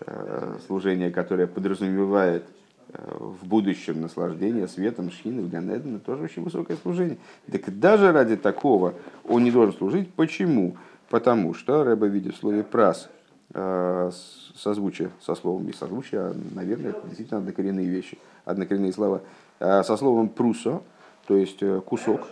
э, 0.00 0.58
служение, 0.66 1.10
которое 1.10 1.46
подразумевает 1.46 2.44
э, 2.92 3.16
в 3.18 3.46
будущем 3.46 4.02
наслаждение 4.02 4.68
светом 4.68 5.10
шхины 5.10 5.42
в 5.42 5.48
Ганедене, 5.50 6.00
тоже 6.00 6.24
очень 6.24 6.42
высокое 6.42 6.76
служение. 6.76 7.16
Так 7.50 7.78
даже 7.78 8.12
ради 8.12 8.36
такого 8.36 8.94
он 9.24 9.44
не 9.44 9.50
должен 9.50 9.74
служить. 9.74 10.12
Почему? 10.12 10.76
Потому 11.08 11.54
что 11.54 11.84
Рэба 11.84 12.06
видит 12.06 12.34
в 12.34 12.38
слове 12.38 12.62
«прас» 12.62 13.10
созвучие 13.54 15.10
со 15.20 15.34
словом 15.34 15.68
и 15.68 15.72
созвучие, 15.72 16.20
а, 16.20 16.34
наверное, 16.54 16.94
действительно 17.04 17.38
однокоренные 17.38 17.86
вещи, 17.86 18.18
однокоренные 18.44 18.92
слова. 18.92 19.20
Э, 19.60 19.82
со 19.82 19.96
словом 19.96 20.28
прусо, 20.28 20.82
то 21.26 21.36
есть 21.36 21.62
э, 21.62 21.80
кусок, 21.84 22.22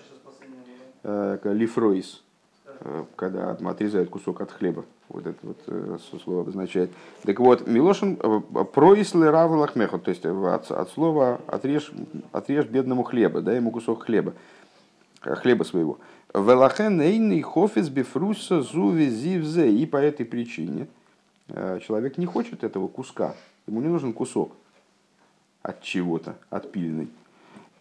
лифройс, 1.02 2.22
когда 3.16 3.52
отрезают 3.52 4.10
кусок 4.10 4.42
от 4.42 4.50
хлеба. 4.50 4.84
Вот 5.08 5.26
это 5.26 5.38
вот 5.42 6.02
слово 6.22 6.42
обозначает. 6.42 6.90
Так 7.22 7.40
вот, 7.40 7.66
Милошин 7.66 8.16
проислы 8.16 9.30
равлахмеху, 9.30 9.98
то 9.98 10.10
есть 10.10 10.26
от, 10.26 10.70
от 10.70 10.90
слова 10.90 11.40
отрежь, 11.46 11.90
отрежь 12.32 12.66
бедному 12.66 13.02
хлеба, 13.02 13.40
дай 13.40 13.56
ему 13.56 13.70
кусок 13.70 14.04
хлеба, 14.04 14.34
хлеба 15.22 15.64
своего. 15.64 15.98
Велахен 16.34 17.00
эйный 17.00 17.40
хофис 17.40 17.88
бифруса 17.88 18.60
зуви 18.60 19.08
зивзе. 19.08 19.72
И 19.72 19.86
по 19.86 19.96
этой 19.96 20.26
причине– 20.26 20.86
Э, 20.98 20.99
человек 21.86 22.18
не 22.18 22.26
хочет 22.26 22.64
этого 22.64 22.88
куска, 22.88 23.34
ему 23.66 23.80
не 23.80 23.88
нужен 23.88 24.12
кусок 24.12 24.52
от 25.62 25.82
чего-то, 25.82 26.36
отпиленный. 26.50 27.08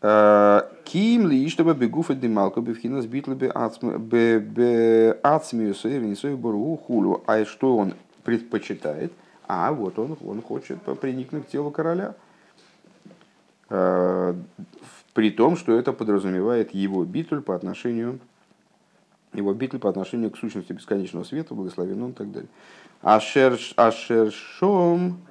Э, 0.02 0.62
Ким 0.86 1.28
ли, 1.28 1.50
чтобы 1.50 1.74
бегуфа 1.74 2.16
демалка 2.16 2.62
бифхина 2.62 3.02
сбитла 3.02 3.36
бы 3.36 5.20
ацмиуса 5.24 5.90
и 5.90 6.36
бору 6.36 6.78
хулю. 6.78 7.24
А 7.28 7.44
что 7.46 7.76
он 7.78 7.94
предпочитает? 8.24 9.12
А 9.48 9.72
вот 9.74 10.00
он, 10.00 10.18
он 10.26 10.42
хочет 10.42 10.80
приникнуть 11.02 11.48
к 11.48 11.50
телу 11.50 11.72
короля. 11.72 12.16
Э, 13.70 14.34
при 15.14 15.32
том, 15.32 15.58
что 15.58 15.78
это 15.78 15.92
подразумевает 15.92 16.74
его 16.74 17.04
битуль 17.04 17.42
по 17.42 17.56
отношению 17.56 18.20
его 19.40 19.54
битуль 19.54 19.80
по 19.80 19.90
отношению 19.90 20.32
к 20.32 20.38
сущности 20.38 20.74
бесконечного 20.74 21.24
света, 21.24 21.56
благословен 21.56 22.04
он 22.04 22.12
и 22.12 22.14
так 22.14 22.32
далее. 22.32 22.50
Ашершом 23.76 25.22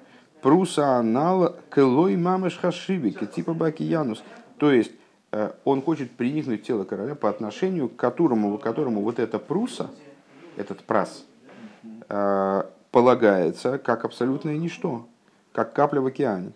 пруса 0.42 0.96
анал 0.96 1.56
кэлой 1.70 2.16
мамыш 2.16 2.58
хашибик, 2.58 3.30
типа 3.30 3.54
бакиянус. 3.54 4.22
То 4.58 4.72
есть 4.72 4.92
э, 5.32 5.52
он 5.64 5.82
хочет 5.82 6.10
приникнуть 6.12 6.62
тело 6.64 6.84
короля 6.84 7.14
по 7.14 7.28
отношению 7.28 7.88
к 7.88 7.96
которому, 7.96 8.58
которому 8.58 9.02
вот 9.02 9.18
эта 9.18 9.38
пруса, 9.38 9.90
этот 10.56 10.82
прас, 10.82 11.24
э, 12.08 12.62
полагается 12.90 13.78
как 13.78 14.04
абсолютное 14.04 14.56
ничто, 14.56 15.06
как 15.52 15.72
капля 15.72 16.00
в 16.00 16.06
океане. 16.06 16.52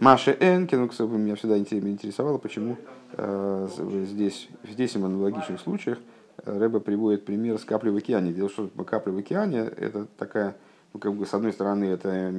Маша 0.00 0.32
Энкин, 0.32 0.90
ну, 0.98 1.18
меня 1.18 1.36
всегда 1.36 1.56
интересовало, 1.56 2.38
почему 2.38 2.76
э, 3.12 3.68
здесь, 4.06 4.48
здесь 4.64 4.96
в 4.96 5.04
аналогичных 5.04 5.60
случаях 5.60 5.98
Рэба 6.44 6.80
приводит 6.80 7.24
пример 7.24 7.58
с 7.58 7.64
каплей 7.64 7.92
в 7.92 7.96
океане. 7.96 8.32
Дело 8.32 8.48
в 8.48 8.54
том, 8.54 8.68
что 8.68 8.84
капля 8.84 9.12
в 9.12 9.18
океане 9.18 9.60
это 9.60 10.06
такая, 10.18 10.56
ну, 10.92 11.00
как 11.00 11.14
бы, 11.14 11.26
с 11.26 11.32
одной 11.32 11.52
стороны, 11.52 11.84
это 11.84 12.08
э, 12.10 12.32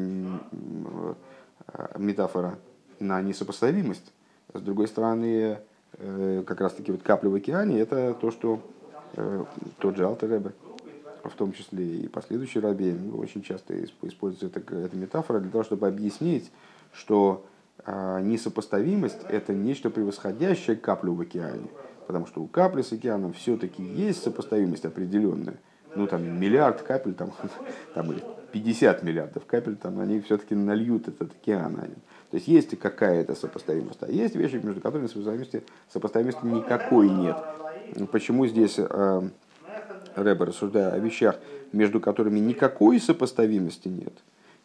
метафора 1.97 2.59
на 2.99 3.21
несопоставимость, 3.21 4.11
с 4.53 4.61
другой 4.61 4.87
стороны, 4.87 5.59
э, 5.97 6.43
как 6.45 6.59
раз 6.59 6.73
таки 6.73 6.91
вот 6.91 7.03
капля 7.03 7.29
в 7.29 7.35
океане 7.35 7.79
это 7.79 8.13
то, 8.19 8.31
что 8.31 8.59
э, 9.13 9.45
тот 9.79 9.95
же 9.95 10.05
Алтер 10.05 10.29
Рэбе, 10.29 10.51
в 11.23 11.35
том 11.35 11.53
числе 11.53 12.01
и 12.01 12.07
последующий 12.07 12.59
Раби, 12.59 12.95
очень 13.15 13.41
часто 13.41 13.73
используется 13.83 14.47
эта, 14.47 14.75
эта 14.75 14.95
метафора 14.95 15.39
для 15.39 15.49
того, 15.49 15.63
чтобы 15.63 15.87
объяснить, 15.87 16.51
что 16.95 17.45
несопоставимость– 17.87 19.19
это 19.29 19.53
нечто 19.53 19.89
превосходящее 19.89 20.75
каплю 20.75 21.13
в 21.13 21.21
океане– 21.21 21.67
потому 22.05 22.27
что 22.27 22.41
у 22.41 22.47
капли 22.47 22.81
с 22.81 22.91
океаном 22.91 23.33
все-таки 23.33 23.83
есть 23.83 24.23
сопоставимость 24.23 24.85
определенная. 24.85 25.57
Ну, 25.95 26.07
там, 26.07 26.39
миллиард 26.39 26.81
капель, 26.81 27.13
там, 27.13 27.31
там 27.93 28.11
или 28.11 28.21
50 28.51 29.03
миллиардов 29.03 29.45
капель, 29.45 29.75
там, 29.75 29.99
они 29.99 30.19
все-таки 30.21 30.55
нальют 30.55 31.07
этот 31.07 31.31
океан. 31.31 31.75
То 31.75 32.37
есть, 32.37 32.47
есть 32.47 32.77
какая-то 32.77 33.35
сопоставимость. 33.35 33.99
А 34.01 34.11
есть 34.11 34.35
вещи, 34.35 34.55
между 34.55 34.81
которыми 34.81 35.07
сопоставимости, 35.07 35.63
сопоставимости 35.91 36.45
никакой 36.45 37.09
нет. 37.09 37.37
Почему 38.11 38.47
здесь 38.47 38.75
э, 38.77 39.21
Рэбер, 40.15 40.47
рассуждая 40.47 40.91
о 40.91 40.99
вещах, 40.99 41.37
между 41.71 41.99
которыми 41.99 42.39
никакой 42.39 42.99
сопоставимости 42.99 43.87
нет, 43.87 44.13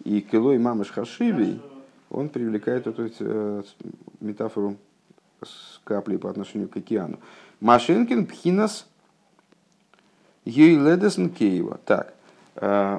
и 0.05 0.21
Килой 0.21 0.59
Мамыш 0.59 0.90
Хашивей, 0.90 1.61
он 2.11 2.29
привлекает 2.29 2.87
эту 2.87 3.11
э, 3.20 3.62
метафору 4.20 4.77
с 5.42 5.81
каплей 5.85 6.18
по 6.18 6.29
отношению 6.29 6.68
к 6.68 6.77
океану. 6.77 7.18
Машинкин 7.61 8.27
пхинас 8.27 8.87
Юйледесен 10.44 11.31
Кейва. 11.31 11.79
Так, 11.85 12.14
э, 12.57 12.99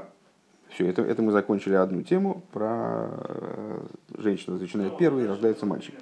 все, 0.69 0.87
это, 0.87 1.01
это 1.01 1.21
мы 1.21 1.31
закончили 1.31 1.73
одну 1.73 2.01
тему 2.01 2.41
про 2.53 3.09
э, 3.11 3.79
женщину 4.17 4.57
начинает 4.57 4.97
первой, 4.97 5.27
рождается 5.27 5.65
мальчик. 5.65 5.93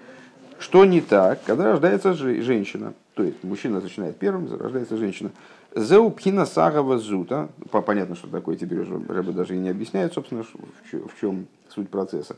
Что 0.60 0.86
не 0.86 1.02
так, 1.02 1.41
когда 1.45 1.72
рождается 1.72 2.13
женщина, 2.13 2.93
то 3.15 3.24
есть 3.24 3.43
мужчина 3.43 3.80
начинает 3.80 4.17
первым, 4.17 4.54
рождается 4.60 4.98
женщина. 4.98 5.32
Зеупхина 5.76 6.45
сагава 6.45 6.98
зута, 6.98 7.50
понятно, 7.72 8.15
что 8.15 8.28
такое 8.28 8.56
теперь 8.56 8.80
уже 8.80 9.00
даже 9.32 9.56
и 9.56 9.60
не 9.60 9.69
объясняет, 9.69 10.13
собственно, 10.13 10.43
в 10.43 11.19
чем 11.19 11.48
суть 11.69 11.89
процесса. 11.89 12.36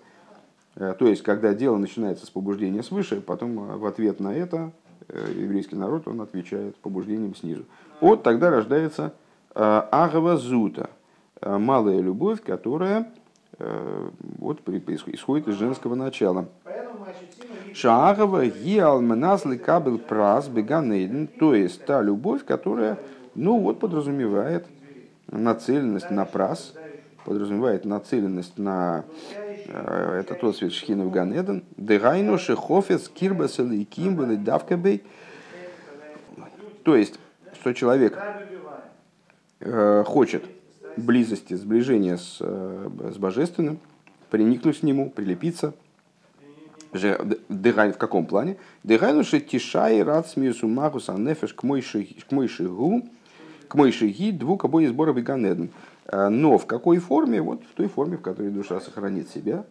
Э, 0.76 0.94
то 0.98 1.08
есть, 1.08 1.24
когда 1.24 1.54
дело 1.54 1.78
начинается 1.78 2.26
с 2.26 2.30
побуждения 2.30 2.84
свыше, 2.84 3.22
потом 3.22 3.80
в 3.80 3.86
ответ 3.86 4.20
на 4.20 4.34
это 4.34 4.72
еврейский 5.36 5.76
народ, 5.76 6.08
он 6.08 6.22
отвечает 6.22 6.76
побуждением 6.78 7.36
снизу. 7.36 7.66
Вот 8.00 8.24
тогда 8.24 8.50
рождается 8.50 9.14
э, 9.54 9.60
агава 9.92 10.38
зута, 10.38 10.90
э, 11.40 11.58
малая 11.58 12.00
любовь, 12.00 12.42
которая 12.42 13.12
э, 13.60 14.10
вот, 14.40 14.68
исходит 14.68 15.48
из 15.48 15.56
женского 15.56 15.96
начала. 15.96 16.48
Шаагава 17.74 18.48
ги 18.48 18.80
алманасли 18.80 19.58
кабел 19.58 19.98
прас 19.98 20.48
беганейден, 20.48 21.28
то 21.28 21.54
есть 21.54 21.86
та 21.86 22.02
любовь, 22.02 22.44
которая, 22.44 22.98
ну 23.36 23.60
вот, 23.60 23.80
подразумевает 23.80 24.66
нацеленность 25.28 26.10
на 26.10 26.26
прас, 26.26 26.74
подразумевает 27.26 27.86
нацеленность 27.86 28.58
на 28.58 29.06
это 29.68 30.36
тот 30.36 30.58
свет 30.58 30.74
шхина 30.74 31.06
в 31.06 31.62
дегайну 31.78 32.38
шехофец 32.38 33.08
кирбас 33.10 33.60
или 33.60 33.84
кимбел 33.84 34.36
давкабей, 34.38 35.04
то 36.84 36.96
есть 36.96 37.20
что 37.60 37.74
человек 37.74 38.18
э, 39.60 40.04
хочет 40.06 40.44
близости, 40.98 41.54
сближения 41.54 42.18
с, 42.18 42.38
э, 42.40 43.12
с 43.14 43.18
божественным, 43.18 43.80
приникнуть 44.30 44.80
к 44.80 44.84
нему, 44.84 45.10
прилепиться. 45.10 45.74
Дыгай 47.48 47.94
в 47.94 47.98
каком 47.98 48.26
плане? 48.26 48.58
Дыгайну 48.84 49.24
тишай 49.24 50.04
рад 50.04 50.28
смиусу 50.28 50.68
магус 50.68 51.08
анефеш 51.08 51.54
к 51.54 51.64
мойшигу, 51.64 53.04
к 53.68 53.76
мойшиги 53.76 54.32
двух 54.32 54.66
обои 54.66 54.88
сбора 54.88 55.14
беганеден. 55.14 55.66
Э, 55.66 55.91
но 56.12 56.58
в 56.58 56.66
какой 56.66 56.98
форме? 56.98 57.42
Вот 57.42 57.64
в 57.64 57.74
той 57.76 57.88
форме, 57.88 58.18
в 58.18 58.22
которой 58.22 58.52
душа 58.52 58.80
сохранит 58.82 59.30
себя, 59.30 59.66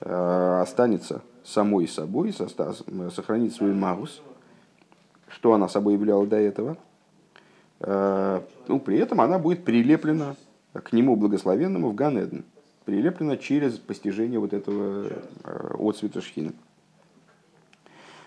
останется 0.00 1.22
самой 1.44 1.86
собой, 1.86 2.34
сохранит 2.34 3.54
свой 3.54 3.72
магус, 3.72 4.20
что 5.28 5.54
она 5.54 5.68
собой 5.68 5.94
являла 5.94 6.26
до 6.26 6.36
этого, 6.36 6.76
Э, 7.80 8.40
ну, 8.68 8.80
при 8.80 8.98
этом 8.98 9.20
она 9.20 9.38
будет 9.38 9.64
прилеплена 9.64 10.36
к 10.72 10.92
нему 10.92 11.16
благословенному 11.16 11.90
в 11.90 11.94
Ганеден, 11.94 12.44
прилеплена 12.84 13.36
через 13.36 13.74
постижение 13.74 14.38
вот 14.38 14.52
этого 14.52 15.08
э, 15.44 15.74
отцвета 15.78 16.20
шхина. 16.20 16.52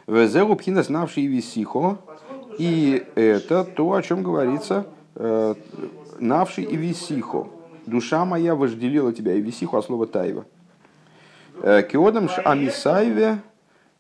Везеру 0.08 0.56
пхина 0.56 0.84
знавший 0.84 1.28
висихо, 1.28 2.00
и 2.58 3.06
это 3.16 3.64
то, 3.64 3.94
о 3.94 4.02
чем 4.02 4.24
говорится, 4.24 4.88
э, 6.20 6.24
навший 6.24 6.64
и 6.64 6.76
висихо. 6.76 7.48
Душа 7.86 8.26
моя 8.26 8.56
вожделила 8.56 9.14
тебя, 9.14 9.34
и 9.34 9.42
висихо, 9.42 9.78
а 9.78 9.82
слово 9.82 10.06
тайва. 10.08 10.46
Киодам 11.62 12.30
амисайве 12.46 13.40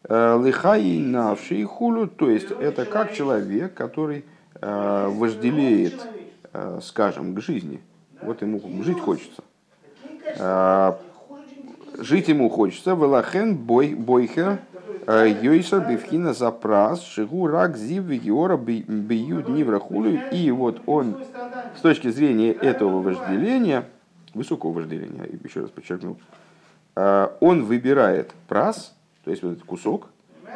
лихай 0.07 0.99
навший 0.99 1.63
хулю, 1.63 2.07
то 2.07 2.29
есть 2.29 2.51
это 2.51 2.85
как 2.85 3.13
человек, 3.13 3.73
который 3.73 4.23
Э, 4.61 5.07
вожделеет, 5.07 6.05
э, 6.51 6.79
скажем, 6.83 7.33
к 7.33 7.41
жизни. 7.41 7.79
Вот 8.21 8.41
ему 8.41 8.59
жить 8.83 8.99
хочется. 8.99 9.41
Э, 10.37 10.95
жить 11.97 12.27
ему 12.27 12.49
хочется. 12.49 12.91
Велахен 12.91 13.55
бой, 13.55 13.93
бойхер 13.95 14.59
йойсер 15.07 15.79
бифхина 15.89 16.33
запрас 16.33 17.01
шигу 17.03 17.47
рак 17.47 17.77
зив 17.77 18.03
вигиора 18.03 18.57
бию 18.57 19.43
днивра 19.43 19.79
хулю. 19.79 20.19
И 20.31 20.51
вот 20.51 20.81
он 20.85 21.15
с 21.79 21.81
точки 21.81 22.09
зрения 22.09 22.51
этого 22.51 23.01
вожделения, 23.01 23.85
высокого 24.33 24.73
вожделения, 24.73 25.27
еще 25.43 25.61
раз 25.61 25.69
подчеркну, 25.71 26.17
он 26.95 27.63
выбирает 27.63 28.33
прас, 28.47 28.95
то 29.23 29.31
есть 29.31 29.43
вот 29.43 29.53
этот 29.53 29.63
кусок, 29.63 30.09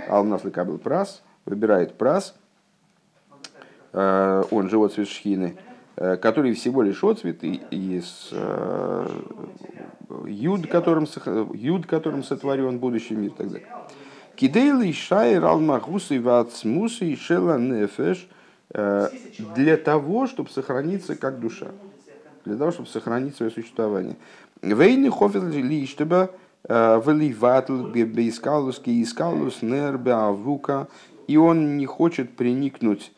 а 0.09 0.21
нас 0.23 0.41
был 0.41 0.77
прас, 0.77 1.23
выбирает 1.45 1.97
прас– 1.97 2.35
Э, 3.93 4.43
он 4.49 4.69
же 4.69 4.83
отцвет 4.83 5.07
шхины, 5.07 5.55
э, 5.95 6.17
который 6.17 6.53
всего 6.53 6.81
лишь 6.81 7.03
отцвет 7.03 7.43
из 7.43 8.29
э, 8.31 9.07
юд, 10.25 10.67
которым, 10.67 11.07
юд, 11.53 11.85
которым 11.85 12.23
сотворен 12.23 12.79
будущий 12.79 13.15
мир 13.15 13.31
и 13.31 13.35
так 13.35 13.51
далее. 13.51 13.67
Кидейлы 14.35 14.91
шайр 14.93 15.45
алмахусы 15.45 16.19
вацмусы 16.19 17.05
и 17.05 17.15
шела 17.15 17.59
нефеш 17.59 18.27
для 18.73 19.77
того, 19.77 20.27
чтобы 20.27 20.49
сохраниться 20.49 21.15
как 21.15 21.39
душа, 21.39 21.67
для 22.45 22.57
того, 22.57 22.71
чтобы 22.71 22.89
сохранить 22.89 23.35
свое 23.35 23.51
существование. 23.51 24.15
Вейны 24.61 25.11
хофер 25.11 25.43
ли, 25.43 25.85
чтобы 25.85 26.29
выливатл 26.67 27.87
бейскалус 27.87 28.81
искалус 28.85 29.61
нербе 29.61 30.13
авука, 30.13 30.87
и 31.27 31.37
он 31.37 31.77
не 31.77 31.85
хочет 31.85 32.35
приникнуть 32.35 33.11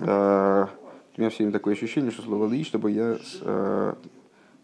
Э, 0.00 0.66
у 1.16 1.20
меня 1.20 1.30
все 1.30 1.38
время 1.38 1.52
такое 1.52 1.74
ощущение, 1.74 2.10
что 2.10 2.22
слово 2.22 2.48
«ли», 2.48 2.64
чтобы 2.64 2.90
я... 2.90 3.18
Э, 3.42 3.94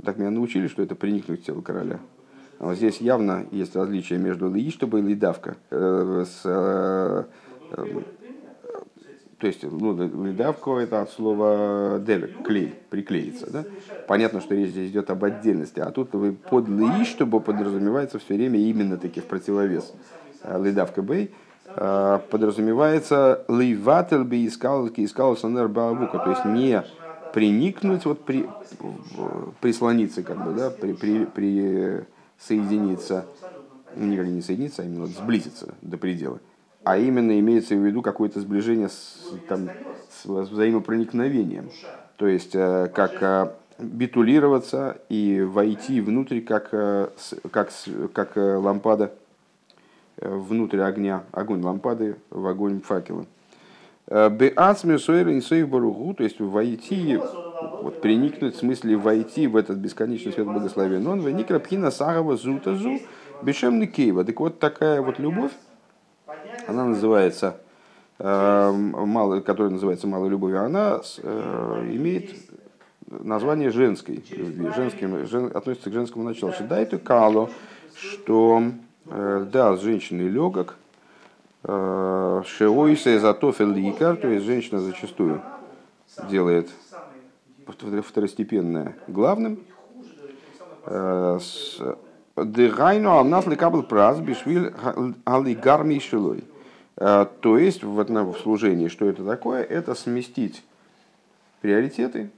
так 0.02 0.16
меня 0.16 0.30
научили, 0.30 0.68
что 0.68 0.82
это 0.82 0.94
приникнуть 0.94 1.42
к 1.42 1.44
телу 1.44 1.60
короля. 1.60 1.98
А 2.58 2.66
вот 2.66 2.76
здесь 2.76 3.00
явно 3.00 3.46
есть 3.50 3.76
различие 3.76 4.18
между 4.18 4.52
«ли», 4.52 4.70
чтобы 4.70 5.00
«ли» 5.00 5.14
давка. 5.14 5.56
Э, 5.70 6.24
с, 6.26 7.26
то 9.38 9.46
есть, 9.46 9.62
ну, 9.62 10.24
лидавка 10.24 10.78
это 10.78 11.02
от 11.02 11.10
слова 11.10 12.00
девик, 12.04 12.44
клей, 12.44 12.74
приклеиться. 12.90 13.50
Да? 13.50 13.64
Понятно, 14.06 14.40
что 14.40 14.54
речь 14.54 14.70
здесь 14.70 14.90
идет 14.90 15.10
об 15.10 15.24
отдельности, 15.24 15.80
а 15.80 15.90
тут 15.90 16.12
вы 16.14 16.32
под 16.32 16.68
ли, 16.68 17.04
чтобы 17.04 17.40
подразумевается 17.40 18.18
все 18.18 18.34
время 18.34 18.58
именно 18.58 18.96
таки 18.96 19.20
в 19.20 19.24
противовес 19.24 19.92
лидавка 20.44 21.02
бей, 21.02 21.30
Э, 21.76 22.18
подразумевается 22.30 23.44
лейватель 23.46 24.24
би 24.24 24.46
искал 24.46 24.88
искал 24.88 25.36
сонер 25.36 25.68
баавука, 25.68 26.18
то 26.18 26.30
есть 26.30 26.44
не 26.46 26.82
приникнуть, 27.34 28.06
вот 28.06 28.24
при, 28.24 28.48
прислониться, 29.60 30.22
как 30.22 30.42
бы, 30.44 30.54
да, 30.54 30.70
при, 30.70 30.94
при, 30.94 31.26
при 31.26 32.04
соединиться, 32.38 33.26
никак 33.94 34.26
не 34.26 34.40
соединиться, 34.40 34.82
а 34.82 34.86
именно 34.86 35.02
вот 35.02 35.10
сблизиться 35.10 35.74
до 35.82 35.98
предела. 35.98 36.40
А 36.88 36.96
именно 36.96 37.38
имеется 37.38 37.74
в 37.74 37.84
виду 37.84 38.02
какое-то 38.02 38.40
сближение 38.40 38.88
с, 38.88 39.32
там, 39.48 39.68
с 40.10 40.24
взаимопроникновением. 40.26 41.70
То 42.16 42.26
есть, 42.26 42.54
э, 42.54 42.88
как 42.94 43.22
э, 43.22 43.52
битулироваться 43.78 44.96
и 45.08 45.40
войти 45.42 46.00
внутрь, 46.00 46.40
как, 46.40 46.70
как, 47.50 47.70
как 48.12 48.36
лампада 48.36 49.12
Э, 50.20 50.34
внутрь 50.34 50.80
огня, 50.80 51.22
огонь 51.30 51.62
лампады, 51.62 52.16
в 52.30 52.46
огонь 52.46 52.80
факела. 52.80 53.24
Э, 54.08 54.30
сойра 54.98 55.32
и 55.32 55.62
баругу, 55.62 56.14
то 56.14 56.24
есть 56.24 56.40
войти, 56.40 57.18
вот, 57.82 58.00
приникнуть, 58.00 58.56
в 58.56 58.58
смысле 58.58 58.96
войти 58.96 59.46
в 59.46 59.56
этот 59.56 59.78
бесконечный 59.78 60.32
свет 60.32 60.46
благословен. 60.46 61.06
Он 61.06 61.20
веникра 61.20 61.60
пхина 61.60 61.90
сагава 61.92 62.36
зутазу 62.36 62.98
бешем 63.42 63.86
кейва. 63.86 64.24
Так 64.24 64.40
вот 64.40 64.58
такая 64.58 65.02
вот 65.02 65.20
любовь, 65.20 65.52
она 66.68 66.84
называется, 66.84 67.56
э, 68.18 68.70
мало, 68.72 69.40
которая 69.40 69.72
называется 69.72 70.06
малой 70.06 70.30
любовью, 70.30 70.64
она 70.64 71.00
э, 71.22 71.90
имеет 71.92 72.30
название 73.06 73.70
женской 73.70 74.24
женским, 74.76 75.26
жен, 75.26 75.50
относится 75.54 75.90
к 75.90 75.92
женскому 75.92 76.24
началу. 76.24 76.52
Шедайту 76.52 76.98
кало, 76.98 77.50
что 77.96 78.62
Э, 79.10 79.46
да, 79.50 79.76
с 79.76 79.80
женщиной 79.80 80.28
легок. 80.28 80.76
Шеойса 81.62 83.18
затофел 83.18 83.68
ликар, 83.72 84.16
то 84.16 84.28
есть 84.28 84.46
женщина 84.46 84.78
зачастую 84.78 85.42
делает 86.30 86.70
второстепенное 87.66 88.96
главным. 89.08 89.58
Дегайну 92.36 93.10
алмнас 93.10 93.46
лекабл 93.46 93.82
праз 93.82 94.20
бишвиль 94.20 94.72
алигарми 95.24 95.98
шилой. 95.98 96.44
То 96.98 97.58
есть 97.58 97.84
в, 97.84 98.02
в 98.02 98.38
служении, 98.38 98.88
что 98.88 99.08
это 99.08 99.24
такое? 99.24 99.62
Это 99.62 99.94
сместить 99.94 100.64
приоритеты 101.60 102.30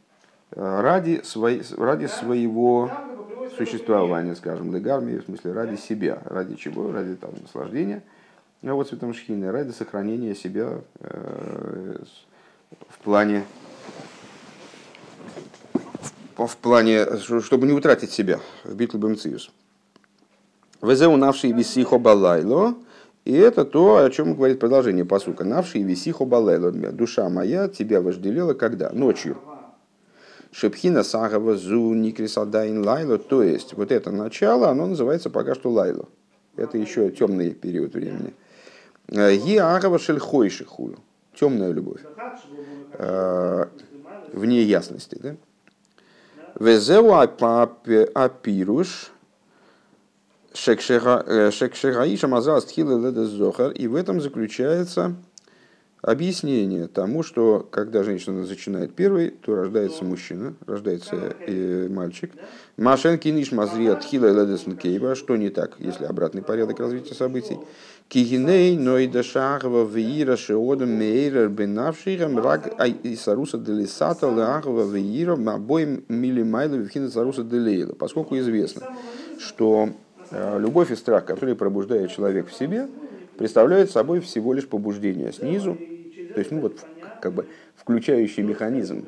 ради, 0.50 1.22
своей, 1.24 1.62
ради 1.78 2.06
своего 2.06 2.90
существования, 3.56 4.34
скажем, 4.34 4.74
легарми, 4.74 5.18
в 5.18 5.24
смысле 5.24 5.52
ради 5.52 5.76
себя. 5.76 6.22
Ради 6.26 6.56
чего? 6.56 6.92
Ради 6.92 7.14
там, 7.14 7.30
наслаждения. 7.40 8.02
А 8.62 8.74
вот 8.74 8.88
цветом 8.88 9.14
шхины 9.14 9.50
ради 9.50 9.70
сохранения 9.70 10.34
себя 10.34 10.80
э, 11.00 11.96
в 12.88 12.98
плане 12.98 13.44
в 16.36 16.56
плане, 16.56 17.06
чтобы 17.18 17.66
не 17.66 17.72
утратить 17.72 18.10
себя 18.10 18.40
в 18.64 18.74
битве 18.74 18.98
Бемциус. 18.98 19.50
Везеу 20.80 21.16
навший 21.16 21.52
висихо 21.52 21.98
балайло, 21.98 22.74
и 23.24 23.34
это 23.34 23.64
то, 23.64 23.98
о 23.98 24.10
чем 24.10 24.34
говорит 24.34 24.58
продолжение 24.58 25.04
посука. 25.04 25.44
Навший 25.44 25.82
висихо 25.82 26.24
балайло, 26.24 26.72
душа 26.72 27.28
моя 27.28 27.68
тебя 27.68 28.00
вожделела 28.00 28.54
когда? 28.54 28.90
Ночью. 28.90 29.36
Шепхина 30.52 31.04
сагава 31.04 31.56
зу 31.56 31.94
никрисадайн 31.94 32.84
лайло, 32.84 33.18
то 33.18 33.42
есть 33.42 33.74
вот 33.74 33.92
это 33.92 34.10
начало, 34.10 34.68
оно 34.68 34.86
называется 34.86 35.30
пока 35.30 35.54
что 35.54 35.70
лайло. 35.70 36.08
Это 36.56 36.76
еще 36.76 37.10
темный 37.10 37.52
период 37.52 37.94
времени. 37.94 38.34
Е 39.08 39.62
агава 39.62 39.98
шельхойши 39.98 40.64
хую, 40.64 40.96
темная 41.34 41.70
любовь. 41.70 42.00
Э, 42.94 43.66
вне 44.32 44.62
ясности, 44.62 45.18
да? 45.22 45.36
Везеу 46.58 47.12
апируш 48.14 49.12
шекшегаиша 50.54 52.28
мазал 52.28 52.60
стхила 52.60 52.98
леда 52.98 53.26
зохар. 53.26 53.72
И 53.72 53.86
в 53.86 53.94
этом 53.94 54.20
заключается 54.20 55.16
объяснение 56.02 56.86
тому, 56.88 57.22
что 57.22 57.66
когда 57.70 58.02
женщина 58.02 58.42
начинает 58.42 58.94
первой, 58.94 59.30
то 59.30 59.54
рождается 59.54 60.04
мужчина, 60.04 60.54
рождается 60.66 61.34
э, 61.46 61.88
мальчик. 61.90 62.32
Машен 62.76 63.18
киниш 63.18 63.52
мазрия 63.52 63.94
тхила 63.96 64.32
ледесн 64.32 64.72
кейва, 64.72 65.14
что 65.14 65.36
не 65.36 65.50
так, 65.50 65.76
если 65.78 66.04
обратный 66.04 66.42
порядок 66.42 66.80
развития 66.80 67.14
событий. 67.14 67.58
Кигиней 68.08 68.76
нойда 68.76 69.22
шахва 69.22 69.84
виира 69.84 70.36
шеодом 70.36 70.90
мейрер 70.90 71.48
бенавширам 71.48 72.38
рак 72.38 72.72
и 73.04 73.14
саруса 73.14 73.58
делисата 73.58 74.26
лахва 74.26 74.82
виира 74.90 75.34
обоим 75.34 76.04
милимайла 76.08 76.74
вихина 76.74 77.10
саруса 77.10 77.44
делейла. 77.44 77.92
Поскольку 77.92 78.36
известно, 78.38 78.88
что 79.38 79.90
э, 79.90 80.09
любовь 80.32 80.90
и 80.90 80.96
страх, 80.96 81.24
которые 81.24 81.56
пробуждает 81.56 82.10
человек 82.10 82.48
в 82.48 82.54
себе, 82.54 82.88
представляют 83.36 83.90
собой 83.90 84.20
всего 84.20 84.52
лишь 84.52 84.68
побуждение 84.68 85.32
снизу, 85.32 85.76
то 86.34 86.38
есть 86.38 86.50
ну 86.50 86.60
вот 86.60 86.84
как 87.20 87.32
бы 87.32 87.46
включающий 87.76 88.42
механизм 88.42 89.04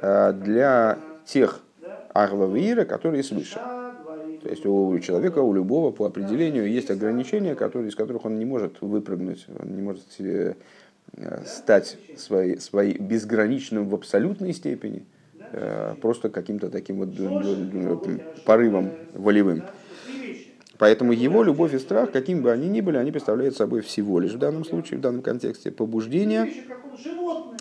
э, 0.00 0.32
для 0.32 0.98
тех 1.26 1.60
арвавира, 2.12 2.84
которые 2.84 3.22
свыше. 3.22 3.60
То 4.42 4.50
есть 4.50 4.66
у 4.66 4.98
человека, 5.00 5.38
у 5.38 5.54
любого 5.54 5.90
по 5.90 6.06
определению 6.06 6.70
есть 6.70 6.90
ограничения, 6.90 7.54
которые, 7.54 7.88
из 7.88 7.94
которых 7.94 8.24
он 8.24 8.38
не 8.38 8.44
может 8.44 8.80
выпрыгнуть, 8.82 9.46
он 9.58 9.74
не 9.74 9.82
может 9.82 10.04
э, 10.18 10.54
стать 11.46 11.98
своей, 12.16 12.60
своей 12.60 12.98
безграничным 12.98 13.88
в 13.88 13.94
абсолютной 13.94 14.52
степени, 14.52 15.04
э, 15.52 15.94
просто 16.00 16.28
каким-то 16.28 16.68
таким 16.68 16.98
вот 16.98 18.06
порывом 18.44 18.92
волевым. 19.14 19.62
Поэтому 20.78 21.12
его 21.12 21.42
любовь 21.42 21.74
и 21.74 21.78
страх, 21.78 22.10
каким 22.10 22.42
бы 22.42 22.50
они 22.50 22.68
ни 22.68 22.80
были, 22.80 22.96
они 22.96 23.12
представляют 23.12 23.56
собой 23.56 23.80
всего 23.80 24.18
лишь 24.18 24.32
в 24.32 24.38
данном 24.38 24.64
случае, 24.64 24.98
в 24.98 25.02
данном 25.02 25.22
контексте, 25.22 25.70
побуждение, 25.70 26.52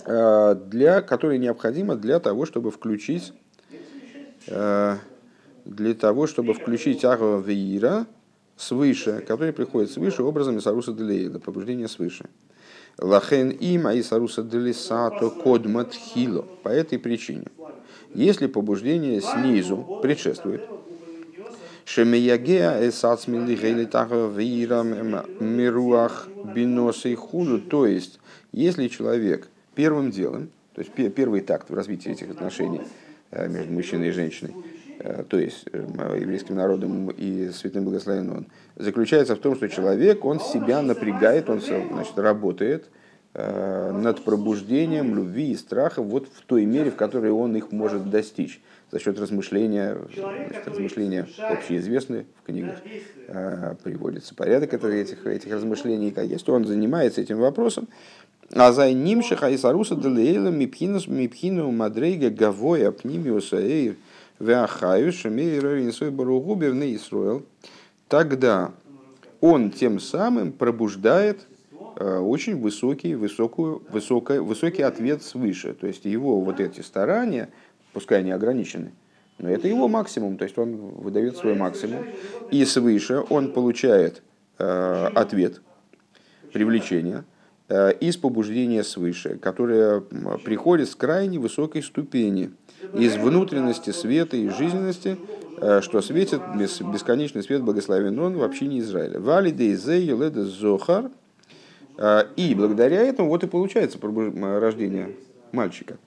э, 0.06 0.56
для, 0.68 1.02
которое 1.02 1.38
необходимо 1.38 1.96
для 1.96 2.20
того, 2.20 2.46
чтобы 2.46 2.72
включить 2.72 3.34
э, 4.48 4.98
для 5.66 5.94
того, 5.94 6.28
чтобы 6.28 6.54
включить 6.54 7.06
Ахва 7.06 7.40
Веира 7.40 8.08
свыше, 8.58 9.24
который 9.28 9.54
приходит 9.54 9.92
свыше 9.92 10.24
образом 10.24 10.58
Исаруса 10.58 10.92
Делеида, 10.94 11.40
побуждение 11.40 11.88
свыше. 11.88 12.26
Лахен 13.00 13.50
им, 13.50 13.88
а 13.88 13.98
Исаруса 13.98 14.44
Делисато 14.44 15.30
Кодмат 15.30 15.94
Хило. 15.94 16.46
По 16.64 16.70
этой 16.70 17.00
причине. 17.00 17.46
Если 18.14 18.46
побуждение 18.46 19.20
снизу 19.22 20.00
предшествует, 20.04 20.62
Шемиягеа 21.86 22.80
гейлитаха 22.80 24.28
вира 24.28 24.84
мируах 24.84 26.28
биносы 26.56 27.16
худу. 27.16 27.60
То 27.60 27.86
есть, 27.86 28.20
если 28.52 28.88
человек 28.88 29.48
первым 29.76 30.12
делом, 30.12 30.50
то 30.74 30.82
есть 30.82 30.92
первый 30.94 31.42
такт 31.42 31.70
в 31.70 31.74
развитии 31.74 32.12
этих 32.12 32.32
отношений 32.32 32.82
э, 33.32 33.48
между 33.50 33.74
мужчиной 33.74 34.10
и 34.10 34.12
женщиной, 34.12 34.56
э, 35.00 35.24
то 35.28 35.38
есть 35.38 35.66
э, 35.72 36.18
еврейским 36.20 36.56
народом 36.56 37.10
и 37.10 37.50
святым 37.50 37.84
благословен 37.84 38.30
он, 38.30 38.46
заключается 38.78 39.36
в 39.36 39.40
том, 39.40 39.56
что 39.56 39.68
человек, 39.68 40.24
он 40.24 40.40
себя 40.40 40.82
напрягает, 40.82 41.50
он 41.50 41.60
значит, 41.60 42.18
работает 42.18 42.90
над 43.36 44.24
пробуждением 44.24 45.16
любви 45.16 45.54
и 45.54 45.56
страха 45.56 46.04
вот 46.04 46.28
в 46.28 46.44
той 46.46 46.66
мере, 46.66 46.92
в 46.92 46.96
которой 46.96 47.32
он 47.32 47.56
их 47.56 47.72
может 47.72 48.12
достичь 48.12 48.62
за 48.94 49.00
счет 49.00 49.20
размышления, 49.20 49.98
значит, 50.16 50.68
размышления 50.68 51.28
общеизвестны 51.40 52.28
в 52.44 52.46
книгах, 52.46 52.76
э, 53.28 53.74
приводится 53.84 54.36
порядок 54.36 54.72
этих, 54.76 55.26
этих 55.26 55.52
размышлений, 55.52 56.14
если 56.16 56.52
он 56.52 56.66
занимается 56.66 57.20
этим 57.20 57.40
вопросом, 57.40 57.88
а 58.52 58.72
за 58.72 58.94
ним 58.94 59.24
шахайсаруса 59.24 59.96
делейла 59.96 60.50
мипхинус 60.50 61.08
мипхину 61.08 61.72
мадрейга 61.72 62.30
гавоя 62.30 62.92
пнимиуса 62.92 63.58
эйр 63.58 63.96
веахаю 64.40 65.12
шамейра 65.12 65.76
ринсой 65.76 66.12
баругубевны 66.12 66.96
Исруэл, 66.96 67.42
тогда 68.08 68.74
он 69.42 69.72
тем 69.72 70.00
самым 70.00 70.52
пробуждает 70.52 71.48
э, 71.96 72.20
очень 72.20 72.62
высокий, 72.62 73.16
высокую, 73.16 73.82
высокий, 73.90 74.38
высокий 74.38 74.84
ответ 74.84 75.24
свыше. 75.24 75.74
То 75.74 75.88
есть 75.88 76.06
его 76.06 76.40
вот 76.42 76.60
эти 76.60 76.82
старания– 76.82 77.50
пускай 77.94 78.20
они 78.20 78.32
ограничены, 78.32 78.92
но 79.38 79.50
это 79.50 79.68
его 79.68 79.88
максимум, 79.88 80.38
то 80.38 80.44
есть 80.44 80.58
он 80.58 80.76
выдает 80.76 81.38
свой 81.38 81.56
максимум. 81.56 82.06
И 82.52 82.64
свыше 82.66 83.24
он 83.30 83.52
получает 83.52 84.22
э, 84.60 85.10
ответ, 85.16 85.62
привлечение 86.52 87.24
э, 87.68 87.94
из 88.00 88.18
побуждения 88.18 88.84
свыше, 88.84 89.38
которое 89.38 90.02
приходит 90.46 90.90
с 90.90 90.96
крайне 90.96 91.40
высокой 91.40 91.82
ступени, 91.82 92.52
из 92.94 93.16
внутренности 93.16 93.90
света 93.90 94.38
и 94.38 94.50
жизненности, 94.50 95.18
э, 95.58 95.82
что 95.82 96.02
светит 96.02 96.42
бес, 96.58 96.82
бесконечный 96.82 97.44
свет 97.44 97.64
благословен 97.64 98.18
он 98.20 98.38
в 98.38 98.44
общине 98.44 98.80
Израиля. 98.80 99.20
Валиде 99.20 99.76
зохар. 99.76 101.10
Э, 101.98 102.26
и 102.36 102.54
благодаря 102.56 103.02
этому 103.02 103.30
вот 103.30 103.44
и 103.44 103.48
получается 103.48 103.98
рождение 104.02 105.16
мальчика. 105.52 105.98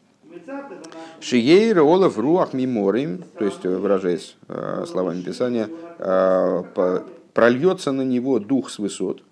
Шиейра 1.21 1.83
Олаф 1.83 2.19
Руах 2.19 2.53
Миморим, 2.53 3.25
то 3.39 3.45
есть, 3.45 3.65
э, 3.65 3.77
выражаясь 3.77 4.37
э, 4.49 4.85
словами 4.87 5.23
Писания, 5.23 5.69
э, 5.99 7.01
прольется 7.33 7.93
на 7.93 8.03
него 8.03 8.39
дух 8.39 8.71
с 8.71 8.79
высот. 8.79 9.23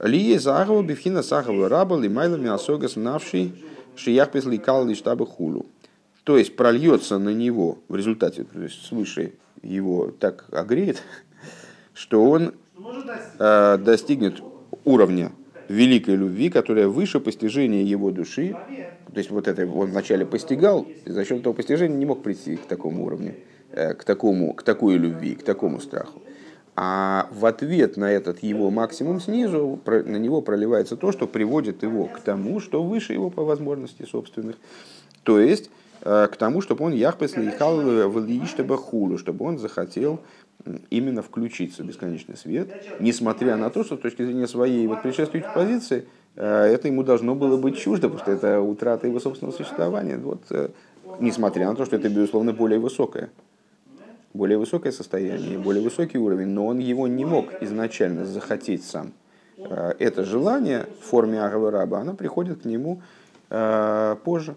Лие 0.00 0.38
Захова 0.38 0.82
Бифхина 0.82 1.22
Сахова 1.22 1.68
Раба 1.68 1.96
Лимайлами 1.96 2.48
Асогас 2.48 2.96
Навший 2.96 3.52
Шиях 3.94 4.30
Песли 4.32 4.58
Калли 4.58 4.94
Штаба 4.94 5.26
Хулу. 5.26 5.66
То 6.24 6.38
есть 6.38 6.56
прольется 6.56 7.18
на 7.18 7.30
него 7.30 7.78
в 7.88 7.96
результате, 7.96 8.44
то 8.44 8.60
есть 8.60 8.84
свыше 8.86 9.32
его 9.62 10.12
так 10.18 10.46
огреет, 10.52 11.02
что 11.94 12.24
он 12.24 12.54
достигнет 13.38 14.40
уровня 14.84 15.32
великой 15.72 16.16
любви, 16.16 16.50
которая 16.50 16.88
выше 16.88 17.20
постижения 17.20 17.82
его 17.82 18.10
души. 18.10 18.54
То 19.12 19.18
есть 19.18 19.30
вот 19.30 19.48
это 19.48 19.66
он 19.66 19.90
вначале 19.90 20.24
постигал, 20.24 20.86
и 21.04 21.10
за 21.10 21.24
счет 21.24 21.40
этого 21.40 21.52
постижения 21.52 21.96
не 21.96 22.06
мог 22.06 22.22
прийти 22.22 22.56
к 22.56 22.66
такому 22.66 23.04
уровню, 23.04 23.34
э, 23.72 23.94
к, 23.94 24.04
такому, 24.04 24.54
к 24.54 24.62
такой 24.62 24.96
любви, 24.96 25.34
к 25.34 25.42
такому 25.42 25.80
страху. 25.80 26.22
А 26.74 27.28
в 27.30 27.44
ответ 27.44 27.98
на 27.98 28.10
этот 28.10 28.42
его 28.42 28.70
максимум 28.70 29.20
снизу, 29.20 29.78
на 29.84 30.16
него 30.16 30.40
проливается 30.40 30.96
то, 30.96 31.12
что 31.12 31.26
приводит 31.26 31.82
его 31.82 32.06
к 32.06 32.20
тому, 32.20 32.60
что 32.60 32.82
выше 32.82 33.12
его 33.12 33.28
по 33.28 33.44
возможности 33.44 34.04
собственных. 34.04 34.56
То 35.22 35.38
есть 35.38 35.70
э, 36.00 36.28
к 36.32 36.36
тому, 36.36 36.62
чтобы 36.62 36.84
он 36.86 36.92
яхпес 36.92 37.36
лихал 37.36 37.76
в 37.76 38.76
хулу, 38.76 39.18
чтобы 39.18 39.44
он 39.44 39.58
захотел 39.58 40.20
именно 40.90 41.22
включиться 41.22 41.82
в 41.82 41.86
бесконечный 41.86 42.36
свет, 42.36 42.68
несмотря 43.00 43.56
на 43.56 43.70
то, 43.70 43.84
что 43.84 43.96
с 43.96 44.00
точки 44.00 44.24
зрения 44.24 44.46
своей 44.46 44.86
вот 44.86 45.02
предшествующей 45.02 45.48
позиции 45.54 46.06
э, 46.36 46.44
это 46.44 46.88
ему 46.88 47.02
должно 47.02 47.34
было 47.34 47.56
быть 47.56 47.78
чуждо, 47.78 48.08
потому 48.08 48.20
что 48.20 48.32
это 48.32 48.60
утрата 48.60 49.06
его 49.06 49.20
собственного 49.20 49.54
существования. 49.54 50.16
Вот, 50.16 50.42
э, 50.50 50.68
несмотря 51.20 51.68
на 51.68 51.76
то, 51.76 51.84
что 51.84 51.96
это, 51.96 52.08
безусловно, 52.08 52.52
более 52.52 52.78
высокое. 52.78 53.30
Более 54.34 54.56
высокое 54.56 54.92
состояние, 54.92 55.58
более 55.58 55.82
высокий 55.82 56.18
уровень, 56.18 56.48
но 56.48 56.66
он 56.66 56.78
его 56.78 57.06
не 57.06 57.24
мог 57.24 57.62
изначально 57.62 58.24
захотеть 58.24 58.84
сам. 58.84 59.12
Э, 59.58 59.92
это 59.98 60.24
желание 60.24 60.86
в 61.00 61.04
форме 61.04 61.42
Агавы 61.42 61.70
Раба, 61.70 62.00
оно 62.00 62.14
приходит 62.14 62.62
к 62.62 62.64
нему 62.64 63.02
позже. 64.24 64.56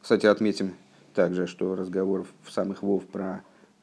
Кстати, 0.00 0.26
отметим, 0.26 0.74
также, 1.18 1.48
что 1.48 1.74
разговор 1.74 2.26
в 2.44 2.52
самых 2.52 2.84
вов 2.84 3.04
про 3.04 3.42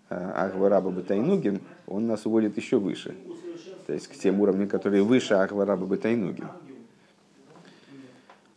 э, 0.10 0.16
Ахвараба 0.16 0.90
Батайнугин, 0.90 1.60
он 1.86 2.08
нас 2.08 2.26
уводит 2.26 2.56
еще 2.56 2.80
выше. 2.80 3.14
то 3.86 3.92
есть 3.92 4.08
к 4.08 4.14
тем 4.14 4.40
уровням, 4.40 4.70
которые 4.70 5.04
выше 5.04 5.34
Ахвараба 5.34 5.86
Бетайнугим. 5.86 6.48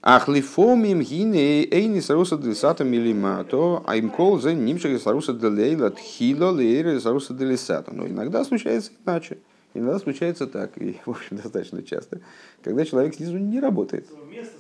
Ахлифомим 0.01 1.01
гине 1.01 1.65
эйни 1.65 2.01
саруса 2.01 2.39
делисата 2.39 2.85
милимато, 2.85 3.83
а 3.85 3.97
им 3.97 4.11
кол 4.11 4.39
за 4.39 4.55
нимшага 4.55 5.01
саруса 5.01 5.33
делейла 5.33 5.91
тхило 5.91 6.53
лейре 6.53 7.01
саруса 7.01 7.35
делисата. 7.35 7.93
Но 7.93 8.07
иногда 8.07 8.45
случается 8.45 8.93
иначе. 9.05 9.39
Иногда 9.75 9.99
случается 9.99 10.47
так, 10.47 10.81
и, 10.81 10.99
в 11.05 11.11
общем, 11.11 11.37
достаточно 11.43 11.83
часто, 11.83 12.21
когда 12.63 12.85
человек 12.85 13.17
снизу 13.17 13.39
не 13.39 13.59
работает. 13.59 14.07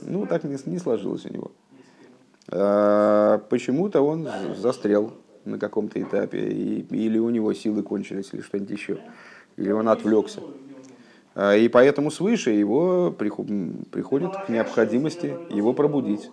Ну, 0.02 0.26
так 0.26 0.42
не, 0.42 0.56
не 0.66 0.78
сложилось 0.80 1.24
у 1.24 1.32
него. 1.32 1.52
А, 2.50 3.38
почему-то 3.50 4.02
он 4.02 4.54
застрял 4.54 5.14
на 5.44 5.58
каком-то 5.58 6.02
этапе, 6.02 6.48
и, 6.50 6.80
или 6.82 7.18
у 7.18 7.30
него 7.30 7.52
силы 7.54 7.82
кончились, 7.82 8.30
или 8.32 8.40
что-нибудь 8.42 8.70
еще, 8.70 9.00
или 9.56 9.70
он 9.72 9.88
отвлекся. 9.88 10.44
А, 11.34 11.56
и 11.56 11.68
поэтому 11.68 12.10
свыше 12.10 12.50
его 12.50 13.12
приходит 13.12 14.36
к 14.38 14.48
необходимости 14.48 15.40
его 15.48 15.74
пробудить. 15.74 16.32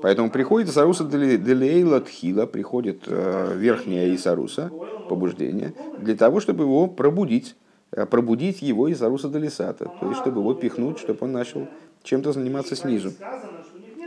Поэтому 0.00 0.30
приходит 0.30 0.68
Исаруса 0.68 1.04
Делейла 1.04 2.00
Тхила, 2.00 2.46
приходит 2.46 3.04
э, 3.06 3.54
верхняя 3.56 4.14
Исаруса, 4.14 4.74
побуждение, 5.06 5.74
для 5.96 6.16
того, 6.16 6.40
чтобы 6.40 6.64
его 6.64 6.88
пробудить, 6.88 7.56
э, 7.92 8.04
пробудить 8.06 8.62
его 8.62 8.90
Исаруса 8.92 9.28
Делисата, 9.28 9.88
то 9.88 10.06
есть 10.08 10.18
чтобы 10.20 10.40
его 10.40 10.54
пихнуть, 10.54 10.98
чтобы 10.98 11.20
он 11.22 11.32
начал 11.32 11.70
чем-то 12.02 12.32
заниматься 12.32 12.74
снизу. 12.76 13.16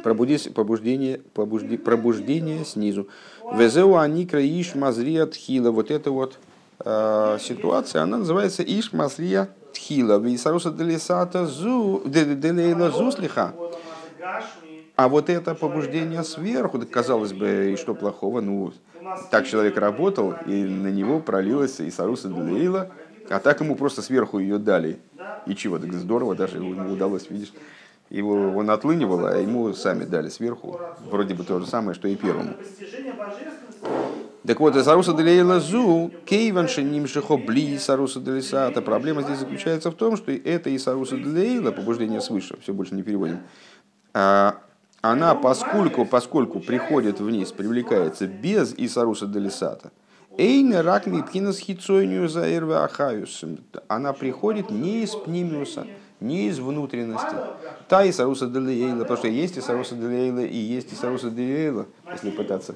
Пробудить, 0.06 0.54
побуждение, 0.54 1.20
побужди, 1.34 1.78
пробуждение 1.78 2.64
снизу. 2.64 3.08
Везеу 3.56 3.96
аникра 3.96 4.40
иш 4.40 4.76
мазрия 4.76 5.26
тхила. 5.26 5.72
Вот 5.72 5.90
эта 5.90 6.12
вот 6.12 6.38
э, 6.82 7.38
ситуация, 7.42 8.04
она 8.04 8.18
называется 8.18 8.62
иш 8.62 8.94
мазрия 8.94 9.50
тхила. 9.74 10.20
Висаруса 10.20 10.70
делисата 10.70 11.48
зу, 11.48 12.04
делейла 12.06 12.92
зуслиха. 12.92 13.56
А 14.96 15.10
вот 15.10 15.32
это 15.32 15.56
побуждение 15.56 16.24
сверху, 16.24 16.80
казалось 16.86 17.34
бы, 17.34 17.72
и 17.74 17.76
что 17.76 17.96
плохого, 17.96 18.42
ну, 18.42 18.74
так 19.32 19.48
человек 19.48 19.76
работал, 19.76 20.36
и 20.46 20.66
на 20.66 20.90
него 20.90 21.20
пролилась 21.20 21.80
и 21.80 21.90
Саруса 21.90 22.28
Делейла, 22.28 22.92
а 23.28 23.40
так 23.40 23.60
ему 23.60 23.76
просто 23.76 24.04
сверху 24.04 24.38
ее 24.38 24.60
дали. 24.60 25.00
И 25.48 25.56
чего, 25.56 25.80
так 25.80 25.92
здорово, 25.94 26.36
даже 26.36 26.58
ему 26.58 26.94
удалось, 26.94 27.28
видишь, 27.32 27.54
его 28.10 28.56
он 28.56 28.70
отлынивал, 28.70 29.26
а 29.26 29.38
ему 29.38 29.74
сами 29.74 30.06
дали 30.06 30.30
сверху, 30.30 30.80
вроде 31.10 31.34
бы 31.34 31.44
то 31.44 31.60
же 31.60 31.66
самое, 31.66 31.96
что 31.96 32.08
и 32.08 32.16
первому. 32.16 32.54
Так 34.46 34.60
вот, 34.60 34.76
Саруса 34.76 35.14
Делейла 35.14 35.60
Зу, 35.60 36.12
Кейванши 36.26 36.84
Нимшихо 36.84 37.36
Бли 37.36 37.80
Саруса 37.80 38.20
Делисата. 38.20 38.80
Проблема 38.82 39.24
здесь 39.24 39.40
заключается 39.40 39.90
в 39.90 39.96
том, 39.96 40.18
что 40.18 40.32
это 40.32 40.70
и 40.70 40.78
Саруса 40.78 41.18
Делейла, 41.18 41.72
побуждение 41.72 42.22
свыше, 42.22 42.56
все 42.62 42.74
больше 42.74 42.94
не 42.94 43.02
переводим, 43.02 43.40
а 44.14 44.58
она, 45.02 45.36
поскольку, 45.36 46.06
поскольку 46.06 46.60
приходит 46.60 47.20
вниз, 47.20 47.52
привлекается 47.52 48.28
без 48.28 48.74
Исаруса 48.78 49.26
Делисата, 49.26 49.92
Эйна 50.38 50.84
ракми 50.84 51.22
пхинас 51.22 51.60
хицойню 51.60 52.28
за 52.28 52.46
ахаюс. 52.84 53.46
Она 53.88 54.14
приходит 54.14 54.70
не 54.70 55.04
из 55.04 55.16
пнимиуса, 55.16 55.88
не 56.20 56.48
из 56.48 56.60
внутренности. 56.60 57.36
Та 57.88 58.10
Исаруса 58.10 58.48
Делиейла, 58.48 59.02
потому 59.02 59.18
что 59.18 59.28
есть 59.28 59.58
Исаруса 59.58 59.96
Делиейла 59.96 60.46
и 60.46 60.58
есть 60.58 60.94
Исаруса 60.94 61.30
Делиейла, 61.30 61.88
если 62.12 62.32
пытаться 62.32 62.76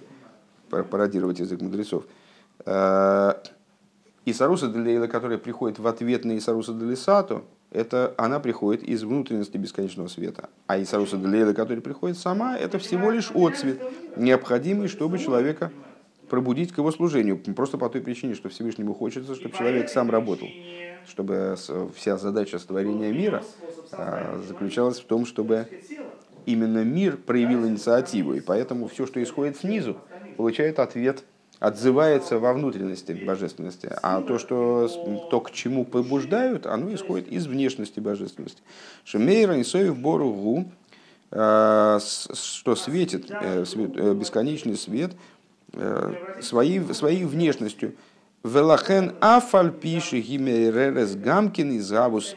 пародировать 0.70 1.40
язык 1.40 1.62
мудрецов. 1.62 2.04
Э, 2.66 3.34
Исаруса 4.26 4.68
Делиейла, 4.68 5.08
которая 5.08 5.38
приходит 5.38 5.80
в 5.80 5.88
ответ 5.88 6.26
на 6.26 6.38
Исаруса 6.38 6.74
Делисату, 6.74 7.44
это 7.72 8.16
она 8.18 8.40
приходит 8.40 8.84
из 8.84 9.04
внутренности 9.04 9.58
бесконечного 9.58 10.08
света. 10.08 10.50
А 10.68 10.82
Исаруса 10.82 11.18
Делейла, 11.18 11.54
который 11.54 11.82
приходит 11.82 12.18
сама, 12.18 12.58
это 12.58 12.80
всего 12.80 13.12
лишь 13.12 13.32
отцвет, 13.32 13.82
необходимый, 14.16 14.88
чтобы 14.88 15.20
человека 15.20 15.72
пробудить 16.30 16.72
к 16.72 16.78
его 16.78 16.92
служению. 16.92 17.38
Просто 17.38 17.78
по 17.78 17.90
той 17.90 18.02
причине, 18.02 18.36
что 18.36 18.50
Всевышнему 18.50 18.94
хочется, 18.94 19.36
чтобы 19.36 19.56
человек 19.56 19.90
сам 19.90 20.10
работал. 20.10 20.48
Чтобы 21.08 21.56
вся 21.96 22.18
задача 22.18 22.60
створения 22.60 23.12
мира 23.12 23.44
а, 23.92 24.42
заключалась 24.48 25.00
в 25.00 25.06
том, 25.06 25.26
чтобы 25.26 25.68
именно 26.46 26.84
мир 26.84 27.18
проявил 27.18 27.68
инициативу. 27.68 28.34
И 28.34 28.42
поэтому 28.42 28.88
все, 28.88 29.06
что 29.06 29.22
исходит 29.22 29.58
снизу, 29.58 29.98
получает 30.38 30.80
ответ 30.80 31.24
отзывается 31.60 32.40
во 32.40 32.54
внутренности 32.54 33.12
божественности, 33.12 33.92
а 34.02 34.22
то, 34.22 34.40
что, 34.40 34.88
то, 35.30 35.42
к 35.42 35.52
чему 35.52 35.86
побуждают, 35.86 36.66
оно 36.66 36.94
исходит 36.94 37.28
из 37.28 37.48
внешности 37.48 38.00
божественности. 38.00 38.62
Шемейра 39.04 39.60
Исоев 39.62 39.98
Бору 39.98 40.32
Гу, 40.32 40.72
э, 41.32 42.00
что 42.34 42.76
светит 42.76 43.30
э, 43.30 43.66
э, 43.66 44.14
бесконечный 44.14 44.78
свет 44.78 45.12
своей, 46.42 46.82
своей 46.94 47.26
внешностью. 47.26 47.94
Велахен 48.44 49.14
афаль 49.20 49.72
пиши 49.72 50.20
гимеререс 50.22 51.16
гамкин 51.16 51.72
из 51.72 51.92
гавус 51.92 52.36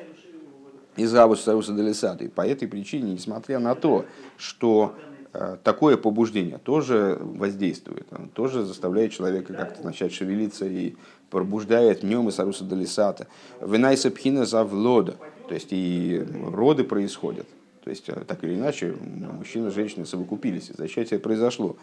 из 0.97 1.13
гавус 1.13 1.41
саруса 1.41 1.73
делисаты. 1.73 2.29
По 2.29 2.47
этой 2.47 2.69
причине, 2.69 3.13
несмотря 3.13 3.59
на 3.59 3.75
то, 3.75 4.05
что 4.37 4.95
Э, 5.35 5.57
такое 5.63 5.97
побуждение 5.97 6.59
тоже 6.59 7.17
воздействует, 7.19 8.07
оно 8.11 8.29
тоже 8.35 8.65
заставляет 8.65 9.13
человека 9.13 9.55
как-то 9.55 9.83
начать 9.83 10.13
шевелиться 10.13 10.67
и 10.67 10.95
пробуждает 11.31 12.03
нем 12.03 12.29
и 12.29 12.33
саруса 12.33 12.65
далисата. 12.65 13.27
Винайса 13.63 14.11
пхина 14.11 14.45
завлода, 14.45 15.17
то 15.49 15.55
есть 15.55 15.69
и 15.71 16.23
роды 16.49 16.85
происходят. 16.85 17.47
То 17.83 17.89
есть, 17.89 18.11
э, 18.11 18.25
так 18.27 18.45
или 18.45 18.57
иначе, 18.57 18.95
мужчина 19.01 19.69
и 19.69 19.71
женщина 19.71 20.05
совокупились, 20.05 20.69
и 20.69 20.75
зачатие 20.75 21.19
произошло. 21.19 21.77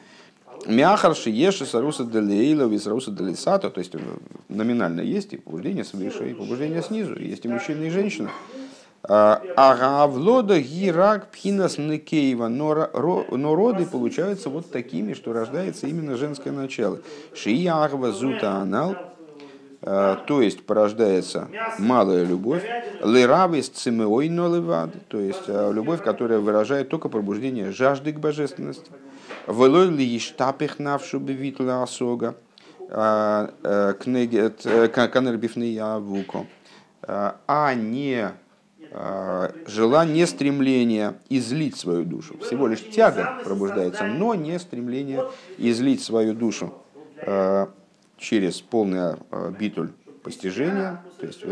Мяхарши 0.67 1.29
еши 1.29 1.65
саруса 1.65 2.03
делейла 2.03 2.77
саруса 2.77 3.11
делисата, 3.11 3.69
то 3.69 3.79
есть 3.79 3.95
э, 3.95 3.99
номинально 4.49 5.01
есть 5.01 5.33
и 5.33 5.37
побуждение 5.37 5.83
свыше, 5.83 6.29
и 6.29 6.33
побуждение 6.33 6.81
снизу, 6.81 7.17
есть 7.17 7.45
и 7.45 7.47
мужчина, 7.47 7.83
и 7.85 7.89
женщина. 7.89 8.29
Агавлода 9.01 10.59
гирак 10.59 11.31
пхинас 11.31 11.77
некеева, 11.77 12.49
но 12.49 13.55
роды 13.55 13.85
получаются 13.85 14.49
вот 14.49 14.69
такими, 14.69 15.13
что 15.13 15.31
рождается 15.31 15.87
именно 15.87 16.17
женское 16.17 16.51
начало. 16.51 16.99
Шиягва 17.33 18.11
зута 18.11 18.57
анал, 18.57 18.97
а, 19.81 20.17
то 20.27 20.41
есть 20.41 20.65
порождается 20.65 21.47
малая 21.77 22.25
любовь, 22.25 22.63
леравис 23.01 23.69
цимеой 23.69 24.27
нолевад, 24.27 24.89
то 25.07 25.19
есть 25.19 25.43
а, 25.47 25.71
любовь, 25.71 26.03
которая 26.03 26.39
выражает 26.39 26.89
только 26.89 27.07
пробуждение 27.07 27.71
жажды 27.71 28.11
к 28.11 28.19
божественности. 28.19 28.91
Велой 29.47 29.89
ли 29.89 30.17
иштапих 30.17 30.79
навшу 30.79 31.19
бевитла 31.19 31.83
осога, 31.83 32.35
а, 32.89 33.51
э, 33.63 33.93
э, 34.63 35.99
вуко, 35.99 36.45
а 37.07 37.73
не 37.73 38.31
Э, 38.91 39.51
желание, 39.67 40.25
стремление 40.25 41.19
излить 41.29 41.77
свою 41.77 42.05
душу. 42.05 42.37
Всего 42.39 42.67
лишь 42.67 42.83
тяга 42.89 43.39
пробуждается, 43.43 44.05
но 44.05 44.33
не 44.33 44.57
стремление 44.57 45.25
излить 45.57 46.01
свою 46.01 46.33
душу 46.33 46.73
э, 47.17 47.67
через 48.17 48.61
полный 48.61 49.15
э, 49.29 49.53
битуль 49.59 49.91
постижения, 50.23 51.03
то 51.19 51.27
есть 51.27 51.43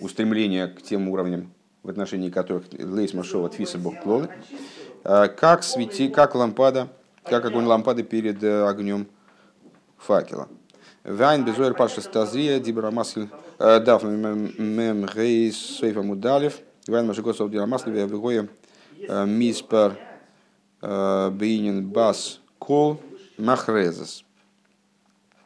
устремление 0.00 0.68
к 0.68 0.80
тем 0.80 1.08
уровням, 1.10 1.52
в 1.82 1.90
отношении 1.90 2.30
которых 2.30 2.64
Лейс 2.72 3.12
Машова 3.12 3.50
Твиса 3.50 3.76
Бог 3.76 4.02
как, 5.02 5.62
свети, 5.62 6.08
как 6.08 6.34
лампада, 6.34 6.88
как 7.24 7.44
огонь 7.44 7.64
лампады 7.64 8.02
перед 8.02 8.42
огнем 8.42 9.06
факела. 9.96 10.48
Вайн 11.04 11.44
безуэр 11.44 11.74
паша 11.74 12.00
стазия 12.00 12.58
дибрамасль 12.58 13.28
Дав 13.58 14.02
мем 14.02 15.06
гейс 15.06 15.56
сейфа 15.56 16.02
мудалев. 16.02 16.58
Вайн 16.86 17.06
машикосов 17.06 17.50
дирамаслев 17.50 17.94
я 17.94 18.04
вегоя 18.06 18.48
миспер 19.26 19.96
бейнин 20.82 21.88
бас 21.88 22.40
кол 22.58 23.00
махрезес. 23.38 24.25